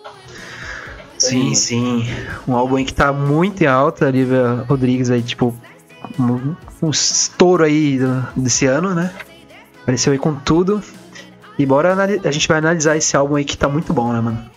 Sim, 1.17 1.53
sim. 1.53 2.07
Um 2.47 2.55
álbum 2.55 2.77
aí 2.77 2.85
que 2.85 2.93
tá 2.93 3.11
muito 3.11 3.61
em 3.61 3.67
alta, 3.67 4.05
Olivia 4.07 4.65
Rodrigues 4.67 5.09
aí, 5.09 5.21
tipo, 5.21 5.55
um, 6.17 6.55
um 6.81 6.89
estouro 6.89 7.63
aí 7.63 7.99
desse 8.35 8.65
ano, 8.65 8.95
né? 8.95 9.13
Apareceu 9.81 10.13
aí 10.13 10.19
com 10.19 10.33
tudo. 10.35 10.81
E 11.57 11.65
bora 11.65 11.93
a 12.23 12.31
gente 12.31 12.47
vai 12.47 12.57
analisar 12.59 12.95
esse 12.95 13.17
álbum 13.17 13.35
aí 13.35 13.43
que 13.43 13.57
tá 13.57 13.67
muito 13.67 13.93
bom, 13.93 14.13
né, 14.13 14.21
mano? 14.21 14.49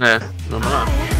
É, 0.00 0.18
vamos 0.48 0.66
lá. 0.66 1.17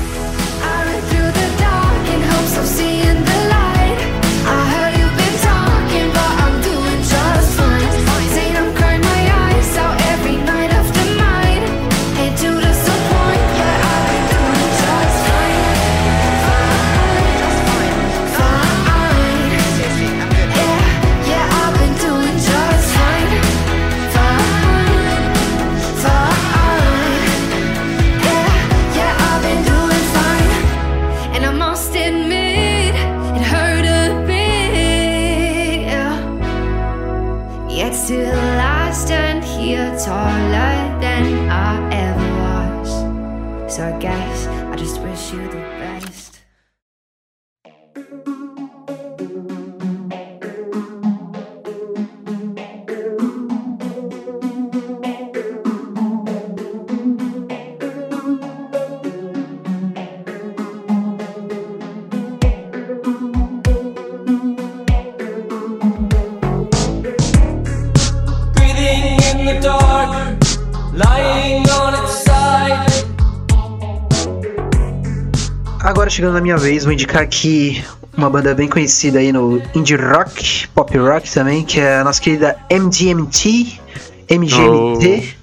Admit, 32.20 32.94
it 33.36 33.42
hurt 33.42 33.84
a 33.84 34.26
bit. 34.26 35.82
Yeah. 35.92 36.14
Yet 37.68 37.94
still, 37.94 38.38
I 38.38 38.90
stand 38.92 39.44
here 39.44 39.90
taller 40.04 40.74
than 41.00 41.48
I 41.50 41.74
ever 42.06 42.28
was. 42.44 42.90
So 43.74 43.86
I 43.86 43.98
guess 43.98 44.46
I 44.46 44.76
just 44.76 45.00
wish 45.00 45.32
you 45.32 45.48
the 45.48 45.77
chegando 76.18 76.34
na 76.34 76.40
minha 76.40 76.56
vez, 76.56 76.82
vou 76.82 76.92
indicar 76.92 77.22
aqui 77.22 77.80
uma 78.16 78.28
banda 78.28 78.52
bem 78.52 78.66
conhecida 78.68 79.20
aí 79.20 79.30
no 79.32 79.62
indie 79.72 79.94
rock, 79.94 80.66
pop 80.74 80.98
rock 80.98 81.30
também, 81.30 81.62
que 81.64 81.78
é 81.78 81.98
a 81.98 82.02
nossa 82.02 82.20
querida 82.20 82.56
MGMT, 82.68 83.78
MGMT. 84.28 85.36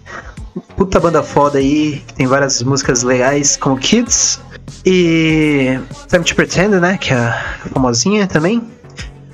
Puta 0.76 1.00
banda 1.00 1.24
foda 1.24 1.60
aí, 1.60 2.04
que 2.06 2.14
tem 2.16 2.28
várias 2.28 2.62
músicas 2.62 3.04
legais 3.04 3.56
como 3.56 3.78
Kids 3.78 4.42
e 4.86 5.80
Time 6.10 6.26
to 6.26 6.36
Pretend, 6.36 6.82
né, 6.82 6.98
que 6.98 7.14
é 7.14 7.16
a 7.20 7.56
famosinha 7.74 8.28
também. 8.28 8.62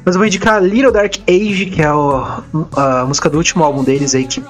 Mas 0.06 0.14
eu 0.14 0.20
vou 0.20 0.28
indicar 0.28 0.64
Little 0.64 0.92
Dark 0.92 1.16
Age, 1.28 1.66
que 1.66 1.82
é 1.82 1.92
o- 1.92 2.24
a 2.78 3.04
música 3.08 3.32
do 3.32 3.38
último 3.40 3.64
álbum 3.64 3.84
deles 3.84 4.14
aí, 4.14 4.26
que 4.28 4.44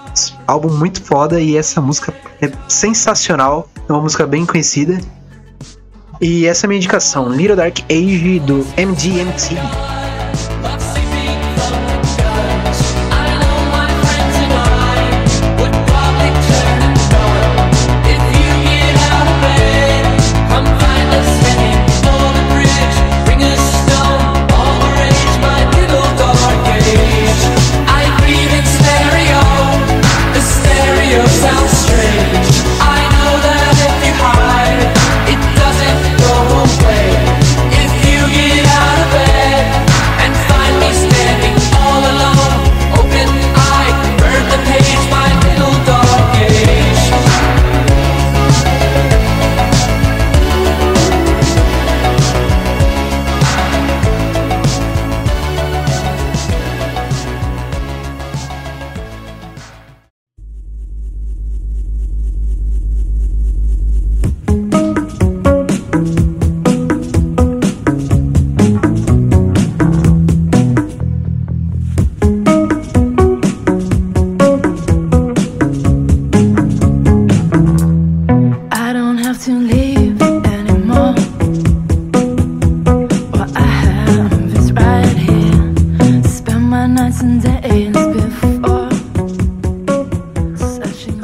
álbum 0.46 0.70
muito 0.74 1.02
foda 1.02 1.40
e 1.40 1.56
essa 1.56 1.80
música 1.80 2.14
é 2.42 2.52
sensacional, 2.68 3.70
é 3.88 3.94
uma 3.94 4.02
música 4.02 4.28
bem 4.28 4.46
conhecida. 4.46 5.00
E 6.22 6.46
essa 6.46 6.66
é 6.66 6.68
a 6.68 6.70
minha 6.70 6.78
indicação, 6.78 7.28
Little 7.30 7.56
Dark 7.56 7.80
Age 7.90 8.40
do 8.42 8.60
MGMT. 8.78 9.56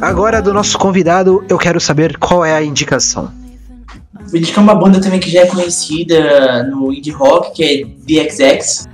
Agora 0.01 0.41
do 0.41 0.53
nosso 0.53 0.77
convidado, 0.77 1.43
eu 1.49 1.57
quero 1.57 1.79
saber 1.79 2.17
qual 2.17 2.45
é 2.45 2.53
a 2.55 2.63
indicação. 2.63 3.31
Vou 4.29 4.37
indicar 4.37 4.63
uma 4.63 4.75
banda 4.75 4.99
também 4.99 5.19
que 5.19 5.29
já 5.29 5.41
é 5.41 5.45
conhecida 5.45 6.63
no 6.63 6.93
indie 6.93 7.11
rock, 7.11 7.53
que 7.53 7.63
é 7.63 7.83
DXX. 8.05 8.87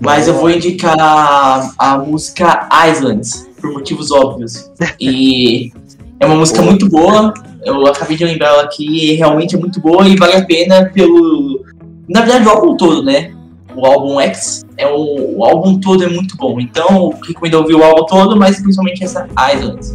Mas 0.00 0.28
eu 0.28 0.34
vou 0.34 0.50
indicar 0.50 0.96
a, 0.98 1.72
a 1.76 1.98
música 1.98 2.68
Islands, 2.88 3.48
por 3.60 3.72
motivos 3.72 4.10
óbvios. 4.10 4.70
E 4.98 5.72
é 6.18 6.26
uma 6.26 6.36
música 6.36 6.62
muito 6.62 6.88
boa. 6.88 7.34
Eu 7.62 7.86
acabei 7.86 8.16
de 8.16 8.24
lembrar 8.24 8.48
ela 8.48 8.62
aqui 8.62 9.12
e 9.12 9.14
realmente 9.16 9.56
é 9.56 9.58
muito 9.58 9.80
boa 9.80 10.08
e 10.08 10.16
vale 10.16 10.34
a 10.34 10.44
pena 10.44 10.86
pelo. 10.86 11.64
Na 12.08 12.22
verdade, 12.22 12.46
o 12.46 12.50
álbum 12.50 12.76
todo, 12.76 13.02
né? 13.02 13.32
O 13.76 13.84
álbum 13.84 14.20
X, 14.20 14.64
é 14.80 14.88
o, 14.88 15.38
o 15.38 15.44
álbum 15.44 15.78
todo 15.78 16.02
é 16.02 16.08
muito 16.08 16.36
bom. 16.36 16.60
Então, 16.60 17.10
recomendo 17.26 17.54
ouvir 17.54 17.74
o 17.74 17.84
álbum 17.84 18.06
todo, 18.06 18.36
mas 18.36 18.60
principalmente 18.60 19.04
essa 19.04 19.28
Islands. 19.52 19.94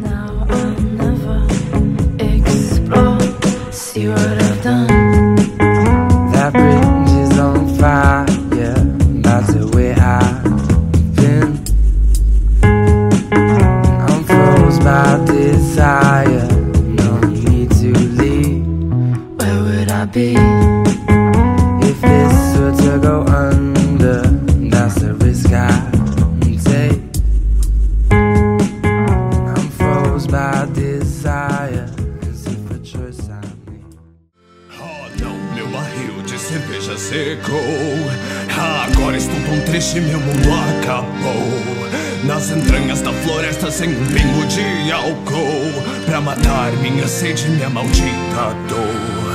now, 0.00 0.24
triste, 39.74 40.00
meu 40.00 40.20
mundo 40.20 40.48
acabou. 40.78 41.50
Nas 42.24 42.48
entranhas 42.50 43.00
da 43.00 43.12
floresta 43.12 43.72
sem 43.72 43.88
um 43.90 44.06
pingo 44.06 44.46
de 44.46 44.92
álcool. 44.92 45.82
Pra 46.06 46.20
matar 46.20 46.72
minha 46.74 47.08
sede, 47.08 47.48
minha 47.48 47.68
maldita 47.68 48.54
dor. 48.68 49.33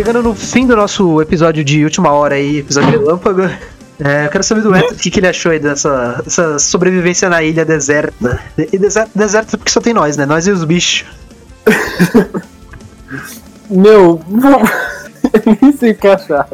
Chegando 0.00 0.22
no 0.22 0.34
fim 0.34 0.66
do 0.66 0.74
nosso 0.74 1.20
episódio 1.20 1.62
de 1.62 1.84
última 1.84 2.10
hora 2.10 2.34
aí, 2.34 2.60
episódio 2.60 2.88
relâmpago. 2.88 3.42
É, 4.02 4.24
eu 4.24 4.30
quero 4.30 4.42
saber 4.42 4.62
do 4.62 4.74
Eto 4.74 4.94
o 4.94 4.96
que, 4.96 5.10
que 5.10 5.20
ele 5.20 5.26
achou 5.26 5.52
aí 5.52 5.58
dessa, 5.58 6.22
dessa 6.24 6.58
sobrevivência 6.58 7.28
na 7.28 7.42
ilha 7.42 7.66
deserta. 7.66 8.40
E 8.56 8.78
deserta, 8.78 9.10
deserta 9.14 9.58
porque 9.58 9.70
só 9.70 9.78
tem 9.78 9.92
nós, 9.92 10.16
né? 10.16 10.24
Nós 10.24 10.46
e 10.46 10.52
os 10.52 10.64
bichos. 10.64 11.04
Meu, 13.68 14.22
eu 14.32 15.42
nem 15.60 15.76
sei 15.76 15.94
achar. 16.10 16.48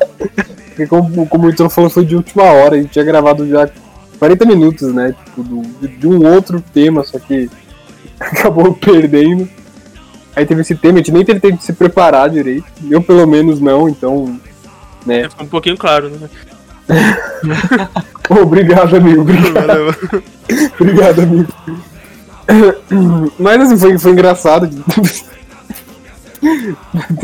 Porque 0.67 0.89
como, 0.89 1.25
como 1.29 1.47
o 1.47 1.51
Ítalo 1.51 1.71
falou, 1.71 1.89
foi 1.89 2.05
de 2.05 2.17
última 2.17 2.43
hora, 2.43 2.75
a 2.75 2.79
gente 2.81 2.91
tinha 2.91 3.05
gravado 3.05 3.49
já 3.49 3.71
40 4.19 4.45
minutos, 4.45 4.93
né? 4.93 5.15
Tipo, 5.25 5.45
do- 5.45 5.89
de 5.89 6.09
um 6.09 6.27
outro 6.35 6.61
tema, 6.75 7.05
só 7.05 7.21
que 7.21 7.49
acabou 8.19 8.75
perdendo. 8.75 9.49
Aí 10.37 10.45
teve 10.45 10.61
esse 10.61 10.75
tema, 10.75 10.97
a 10.97 10.99
gente 10.99 11.13
nem 11.13 11.25
teve 11.25 11.41
tempo 11.41 11.57
de 11.57 11.65
se 11.65 11.73
preparar 11.73 12.29
direito. 12.29 12.67
Eu 12.91 13.03
pelo 13.03 13.27
menos 13.27 13.59
não, 13.59 13.89
então. 13.89 14.39
Né? 15.07 15.31
Ficou 15.31 15.47
um 15.47 15.49
pouquinho 15.49 15.79
claro, 15.79 16.11
né? 16.11 16.29
Obrigado, 18.29 18.97
amigo. 18.97 19.23
Obrigado. 19.23 19.97
Obrigado, 20.79 21.23
amigo. 21.23 21.49
Mas 23.39 23.63
assim, 23.63 23.79
foi, 23.79 23.99
foi 23.99 24.13
engraçado. 24.13 24.69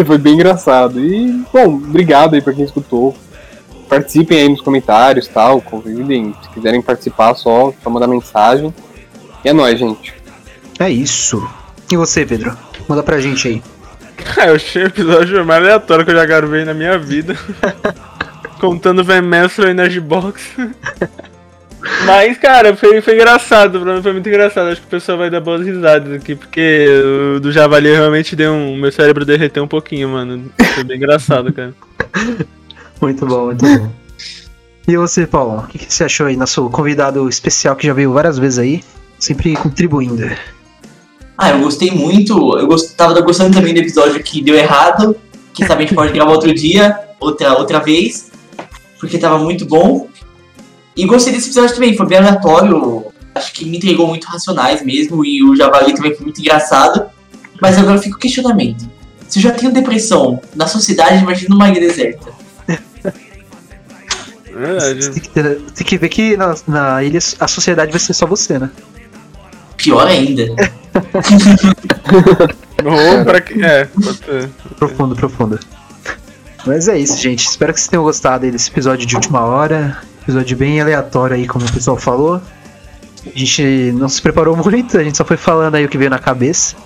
foi 0.06 0.18
bem 0.18 0.34
engraçado. 0.34 0.98
E, 0.98 1.44
bom, 1.52 1.74
obrigado 1.74 2.32
aí 2.34 2.40
pra 2.40 2.54
quem 2.54 2.64
escutou. 2.64 3.14
Participem 3.88 4.38
aí 4.38 4.48
nos 4.48 4.62
comentários 4.62 5.28
tal, 5.28 5.60
convidem. 5.60 6.34
Se 6.42 6.48
quiserem 6.48 6.80
participar, 6.80 7.34
só, 7.34 7.74
só 7.82 7.90
mandar 7.90 8.06
mensagem. 8.06 8.74
E 9.44 9.50
é 9.50 9.52
nóis, 9.52 9.78
gente. 9.78 10.14
É 10.78 10.88
isso. 10.88 11.46
E 11.90 11.96
você, 11.96 12.24
Pedro? 12.24 12.56
Manda 12.88 13.02
pra 13.02 13.20
gente 13.20 13.48
aí. 13.48 13.62
Ah, 14.36 14.48
eu 14.48 14.54
achei 14.54 14.84
o 14.84 14.86
episódio 14.86 15.44
mais 15.44 15.62
aleatório 15.62 16.04
que 16.04 16.10
eu 16.10 16.16
já 16.16 16.24
gravei 16.24 16.64
na 16.64 16.74
minha 16.74 16.98
vida. 16.98 17.36
Contando 18.60 19.02
Vemestro 19.02 19.68
Energy 19.68 20.00
Box. 20.00 20.56
Mas, 22.06 22.38
cara, 22.38 22.76
foi, 22.76 23.00
foi 23.00 23.14
engraçado, 23.14 23.80
pra 23.80 23.94
mim 23.94 24.02
foi 24.02 24.12
muito 24.12 24.28
engraçado. 24.28 24.68
Acho 24.68 24.80
que 24.80 24.86
o 24.86 24.90
pessoal 24.90 25.18
vai 25.18 25.28
dar 25.28 25.40
boas 25.40 25.66
risadas 25.66 26.12
aqui, 26.12 26.36
porque 26.36 26.86
o 27.36 27.40
do 27.40 27.50
Javali 27.50 27.90
realmente 27.90 28.36
deu 28.36 28.52
um. 28.52 28.76
Meu 28.76 28.92
cérebro 28.92 29.24
derreteu 29.24 29.64
um 29.64 29.68
pouquinho, 29.68 30.08
mano. 30.08 30.50
Foi 30.74 30.84
bem 30.84 30.96
engraçado, 30.96 31.52
cara. 31.52 31.74
Muito 33.00 33.26
bom, 33.26 33.46
muito 33.46 33.66
bom. 33.66 33.92
E 34.86 34.96
você, 34.96 35.26
Paulo? 35.26 35.58
O 35.58 35.66
que, 35.66 35.76
que 35.76 35.92
você 35.92 36.04
achou 36.04 36.26
aí, 36.26 36.36
nosso 36.36 36.70
convidado 36.70 37.28
especial 37.28 37.74
que 37.74 37.84
já 37.84 37.92
veio 37.92 38.12
várias 38.12 38.38
vezes 38.38 38.60
aí? 38.60 38.84
Sempre 39.18 39.54
contribuindo. 39.56 40.30
Ah, 41.36 41.50
eu 41.50 41.60
gostei 41.60 41.90
muito. 41.90 42.56
Eu 42.58 42.66
gost- 42.66 42.94
tava 42.94 43.18
gostando 43.20 43.54
também 43.56 43.72
do 43.74 43.80
episódio 43.80 44.22
que 44.22 44.42
deu 44.42 44.54
errado. 44.54 45.16
Quem 45.54 45.66
sabe 45.66 45.82
a 45.82 45.86
gente 45.86 45.94
pode 45.94 46.12
gravar 46.12 46.32
outro 46.32 46.54
dia, 46.54 46.98
outra, 47.20 47.54
outra 47.58 47.78
vez. 47.80 48.30
Porque 49.00 49.18
tava 49.18 49.38
muito 49.38 49.66
bom. 49.66 50.08
E 50.96 51.04
gostei 51.06 51.32
desse 51.32 51.46
episódio 51.46 51.74
também, 51.74 51.96
foi 51.96 52.06
bem 52.06 52.18
aleatório. 52.18 53.06
Acho 53.34 53.52
que 53.54 53.64
me 53.64 53.78
entregou 53.78 54.06
muito 54.06 54.24
racionais 54.26 54.84
mesmo. 54.84 55.24
E 55.24 55.42
o 55.42 55.56
Javali 55.56 55.94
também 55.94 56.14
foi 56.14 56.24
muito 56.24 56.40
engraçado. 56.40 57.06
Mas 57.60 57.78
agora 57.78 57.98
fica 57.98 58.16
o 58.16 58.18
questionamento. 58.18 58.88
Se 59.28 59.38
eu 59.38 59.42
já 59.44 59.50
tenho 59.52 59.72
depressão 59.72 60.40
na 60.54 60.66
sociedade, 60.66 61.22
imagina 61.22 61.48
numa 61.54 61.68
ilha 61.70 61.80
deserta. 61.80 62.30
Verdade. 64.54 65.10
Tem 65.10 65.22
que, 65.22 65.28
ter- 65.30 65.60
tem 65.74 65.86
que 65.86 65.98
ver 65.98 66.08
que 66.08 66.36
na, 66.36 66.54
na 66.68 67.02
ilha 67.02 67.18
a 67.40 67.48
sociedade 67.48 67.90
vai 67.90 68.00
ser 68.00 68.12
só 68.12 68.26
você, 68.26 68.58
né? 68.58 68.70
Pior 69.76 70.06
ainda. 70.06 70.44
Ou 72.84 73.24
pra 73.24 73.40
que. 73.40 73.62
É. 73.64 73.88
Profundo, 74.76 75.14
profundo. 75.16 75.58
Mas 76.66 76.88
é 76.88 76.98
isso, 76.98 77.16
gente. 77.20 77.46
Espero 77.46 77.72
que 77.72 77.80
vocês 77.80 77.88
tenham 77.88 78.04
gostado 78.04 78.50
desse 78.50 78.70
episódio 78.70 79.06
de 79.06 79.14
última 79.14 79.40
hora. 79.40 79.98
Episódio 80.22 80.56
bem 80.56 80.80
aleatório 80.80 81.36
aí, 81.36 81.46
como 81.46 81.64
o 81.64 81.72
pessoal 81.72 81.96
falou. 81.96 82.40
A 83.26 83.38
gente 83.38 83.92
não 83.92 84.08
se 84.08 84.20
preparou 84.20 84.56
muito, 84.62 84.98
a 84.98 85.04
gente 85.04 85.16
só 85.16 85.24
foi 85.24 85.36
falando 85.36 85.74
aí 85.74 85.84
o 85.84 85.88
que 85.88 85.98
veio 85.98 86.10
na 86.10 86.18
cabeça. 86.18 86.76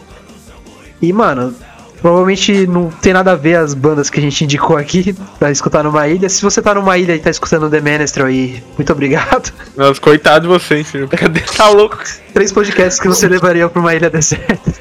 E, 1.01 1.13
mano, 1.13 1.55
provavelmente 2.01 2.67
não 2.67 2.91
tem 2.91 3.13
nada 3.13 3.33
a 3.33 3.35
ver 3.35 3.57
as 3.57 3.75
bandas 3.75 4.09
que 4.11 4.19
a 4.19 4.23
gente 4.23 4.45
indicou 4.45 4.77
aqui 4.77 5.15
pra 5.39 5.51
escutar 5.51 5.83
numa 5.83 6.07
ilha. 6.09 6.29
Se 6.29 6.43
você 6.43 6.63
tá 6.63 6.75
numa 6.75 6.97
ilha 6.97 7.15
e 7.15 7.19
tá 7.19 7.31
escutando 7.31 7.71
The 7.71 7.81
Menestrel 7.81 8.27
aí, 8.27 8.63
muito 8.77 8.93
obrigado. 8.93 9.53
Nossa, 9.77 10.01
coitado 10.01 10.43
de 10.43 10.49
vocês, 10.49 10.91
filho. 10.91 11.09
Cadê? 11.09 11.41
Tá 11.41 11.69
louco? 11.69 11.99
Três 12.33 12.53
podcasts 12.53 13.01
que 13.01 13.09
você 13.09 13.29
levaria 13.29 13.69
pra 13.69 13.81
uma 13.81 13.95
ilha 13.95 14.11
deserta. 14.11 14.75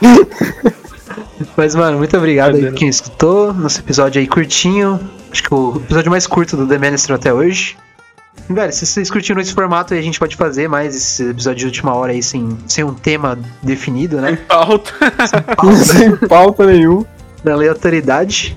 Mas, 1.56 1.74
mano, 1.74 1.98
muito 1.98 2.16
obrigado 2.16 2.56
aí 2.56 2.72
quem 2.72 2.88
escutou. 2.88 3.52
Nosso 3.52 3.80
episódio 3.80 4.20
aí 4.20 4.26
curtinho. 4.26 5.00
Acho 5.30 5.42
que 5.42 5.54
o 5.54 5.76
episódio 5.76 6.10
mais 6.10 6.26
curto 6.26 6.56
do 6.56 6.66
The 6.66 6.78
Minister 6.78 7.14
até 7.14 7.32
hoje. 7.32 7.76
Velho, 8.48 8.72
se 8.72 8.86
vocês 8.86 9.10
curtiram 9.10 9.40
esse 9.40 9.52
formato 9.52 9.92
aí, 9.92 10.00
a 10.00 10.02
gente 10.02 10.18
pode 10.18 10.36
fazer 10.36 10.68
mais 10.68 10.94
esse 10.94 11.30
episódio 11.30 11.58
de 11.58 11.66
última 11.66 11.94
hora 11.94 12.12
aí 12.12 12.22
sem, 12.22 12.56
sem 12.66 12.84
um 12.84 12.94
tema 12.94 13.38
definido, 13.62 14.20
né? 14.20 14.38
Pauta. 14.48 14.92
Sem 15.84 16.16
pauta 16.16 16.66
nenhum. 16.66 17.04
Da 17.42 17.52
aleatoriedade. 17.52 18.56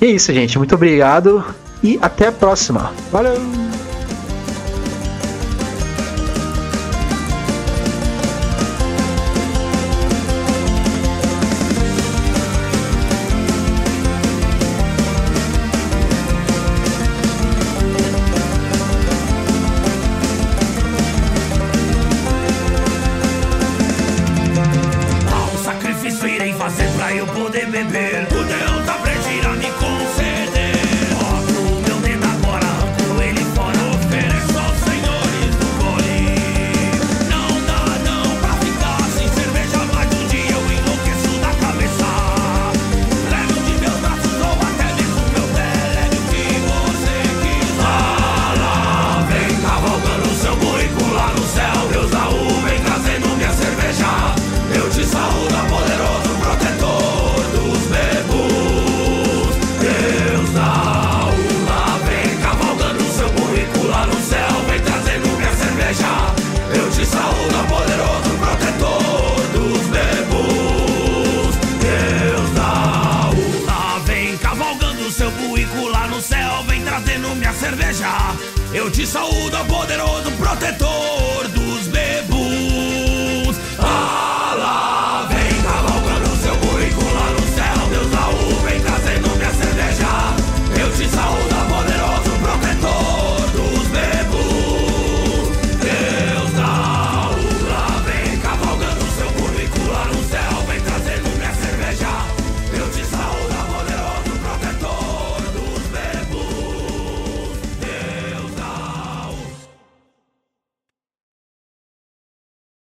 E 0.00 0.06
é 0.06 0.08
isso, 0.10 0.32
gente. 0.32 0.56
Muito 0.58 0.74
obrigado. 0.74 1.44
E 1.82 1.98
até 2.00 2.28
a 2.28 2.32
próxima. 2.32 2.92
Valeu! 3.10 3.89